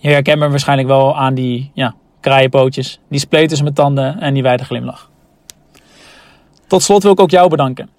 Je 0.00 0.08
herkent 0.08 0.38
me 0.38 0.48
waarschijnlijk 0.48 0.88
wel 0.88 1.16
aan 1.16 1.34
die 1.34 1.70
ja, 1.74 1.94
kraaienpootjes, 2.20 3.00
die 3.08 3.26
tussen 3.28 3.62
mijn 3.62 3.74
tanden 3.74 4.20
en 4.20 4.34
die 4.34 4.42
wijde 4.42 4.64
glimlach. 4.64 5.10
Tot 6.66 6.82
slot 6.82 7.02
wil 7.02 7.12
ik 7.12 7.20
ook 7.20 7.30
jou 7.30 7.48
bedanken. 7.48 7.90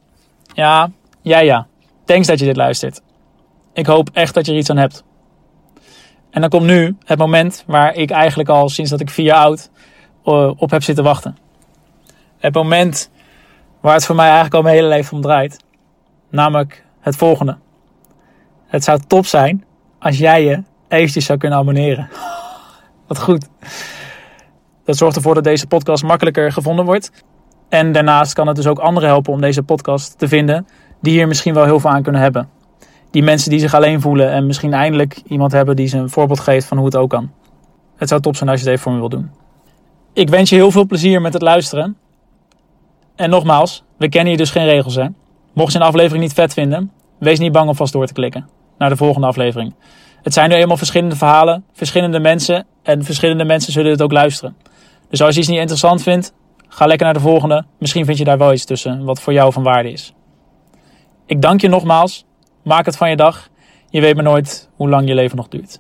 Ja, 0.54 0.91
ja, 1.22 1.39
ja. 1.39 1.67
Thanks 2.06 2.28
dat 2.28 2.39
je 2.39 2.46
dit 2.46 2.58
luistert. 2.58 3.02
Ik 3.74 3.86
hoop 3.86 4.10
echt 4.13 4.34
dat 4.34 4.46
je 4.46 4.52
er 4.52 4.58
iets 4.58 4.69
aan 4.69 4.78
hebt. 4.78 5.04
En 6.34 6.41
dan 6.41 6.50
komt 6.50 6.65
nu 6.65 6.96
het 7.06 7.17
moment 7.17 7.63
waar 7.67 7.96
ik 7.96 8.12
eigenlijk 8.12 8.50
al 8.50 8.69
sinds 8.69 8.91
dat 8.91 9.00
ik 9.00 9.10
vier 9.10 9.26
jaar 9.26 9.43
oud 9.43 9.69
eh, 10.24 10.52
op 10.56 10.72
heb 10.72 10.84
zitten 10.84 11.04
wachten. 11.04 11.38
Het 12.38 12.54
moment 12.54 13.10
waar 13.82 13.93
het 13.93 14.06
voor 14.06 14.15
mij 14.15 14.26
eigenlijk 14.26 14.56
al 14.56 14.62
mijn 14.62 14.76
hele 14.76 14.88
leven 14.88 15.15
om 15.15 15.22
draait. 15.22 15.63
Namelijk 16.30 16.86
het 17.00 17.15
volgende. 17.15 17.58
Het 18.65 18.84
zou 18.84 19.00
top 19.08 19.26
zijn 19.26 19.65
als 20.00 20.17
jij 20.17 20.43
je 20.43 20.63
eventjes 20.88 21.26
zou 21.26 21.39
kunnen 21.39 21.60
abonneren. 21.60 22.10
Wat 23.08 23.19
goed. 23.19 23.48
Dat 24.86 24.98
zorgt 24.98 25.15
ervoor 25.15 25.36
dat 25.36 25.43
deze 25.43 25.67
podcast 25.67 26.04
makkelijker 26.04 26.52
gevonden 26.52 26.86
wordt. 26.86 27.12
En 27.69 27.91
daarnaast 27.91 28.34
kan 28.34 28.48
het 28.48 28.56
dus 28.56 28.67
ook 28.67 28.80
anderen 28.80 29.10
helpen 29.10 29.34
om 29.34 29.41
deze 29.41 29.63
podcast 29.63 30.17
te 30.17 30.28
vinden 30.28 30.67
die 31.02 31.13
hier 31.13 31.28
misschien 31.28 31.54
wel 31.54 31.65
heel 31.65 31.80
veel 31.80 31.89
aan 31.89 32.04
kunnen 32.04 32.22
hebben. 32.22 32.50
Die 33.13 33.23
mensen 33.23 33.49
die 33.49 33.60
zich 33.60 33.73
alleen 33.73 34.02
voelen 34.02 34.32
en 34.32 34.45
misschien 34.45 34.73
eindelijk 34.73 35.21
iemand 35.28 35.52
hebben 35.52 35.76
die 35.76 35.88
ze 35.88 35.97
een 35.97 36.10
voorbeeld 36.10 36.39
geeft 36.39 36.67
van 36.67 36.78
hoe 36.78 36.86
het 36.86 36.95
ook 36.95 37.10
kan. 37.10 37.32
Het 37.95 38.10
zou 38.10 38.21
top 38.21 38.36
zijn 38.36 38.49
als 38.49 38.60
je 38.60 38.65
het 38.65 38.73
even 38.73 38.84
voor 38.84 38.93
me 38.93 38.99
wilt 38.99 39.12
doen. 39.12 39.32
Ik 40.13 40.30
wens 40.30 40.49
je 40.49 40.56
heel 40.56 40.71
veel 40.71 40.86
plezier 40.86 41.21
met 41.21 41.34
het 41.34 41.41
luisteren. 41.41 41.97
En 43.15 43.30
nogmaals, 43.30 43.84
we 43.97 44.10
kennen 44.10 44.30
hier 44.30 44.38
dus 44.38 44.52
geen 44.52 44.65
regels 44.65 44.95
hè. 44.95 45.08
Mocht 45.54 45.73
je 45.73 45.80
een 45.80 45.86
aflevering 45.86 46.23
niet 46.23 46.34
vet 46.34 46.54
vinden, 46.54 46.91
wees 47.19 47.39
niet 47.39 47.52
bang 47.52 47.69
om 47.69 47.76
vast 47.76 47.93
door 47.93 48.06
te 48.06 48.13
klikken 48.13 48.49
naar 48.78 48.89
de 48.89 48.95
volgende 48.95 49.28
aflevering. 49.28 49.76
Het 50.21 50.34
zijn 50.34 50.49
nu 50.49 50.56
eenmaal 50.56 50.78
verschillende 50.78 51.15
verhalen, 51.15 51.65
verschillende 51.73 52.19
mensen 52.19 52.65
en 52.84 53.04
verschillende 53.04 53.43
mensen 53.43 53.73
zullen 53.73 53.91
het 53.91 54.02
ook 54.02 54.12
luisteren. 54.12 54.56
Dus 55.10 55.21
als 55.21 55.34
je 55.34 55.39
iets 55.39 55.49
niet 55.49 55.60
interessant 55.60 56.04
vindt, 56.04 56.34
ga 56.67 56.86
lekker 56.86 57.06
naar 57.06 57.15
de 57.15 57.19
volgende. 57.19 57.65
Misschien 57.80 58.06
vind 58.06 58.17
je 58.17 58.23
daar 58.23 58.38
wel 58.38 58.54
iets 58.54 58.65
tussen 58.65 59.04
wat 59.04 59.21
voor 59.21 59.34
jou 59.34 59.52
van 59.52 59.63
waarde 59.63 59.91
is. 59.91 60.13
Ik 61.26 61.41
dank 61.41 61.62
je 61.62 61.69
nogmaals. 61.69 62.26
Maak 62.63 62.86
het 62.86 62.97
van 62.97 63.10
je 63.10 63.15
dag. 63.15 63.49
Je 63.89 64.02
weet 64.02 64.15
maar 64.15 64.23
nooit 64.23 64.69
hoe 64.76 64.89
lang 64.89 65.08
je 65.08 65.13
leven 65.13 65.38
nog 65.38 65.47
duurt. 65.47 65.80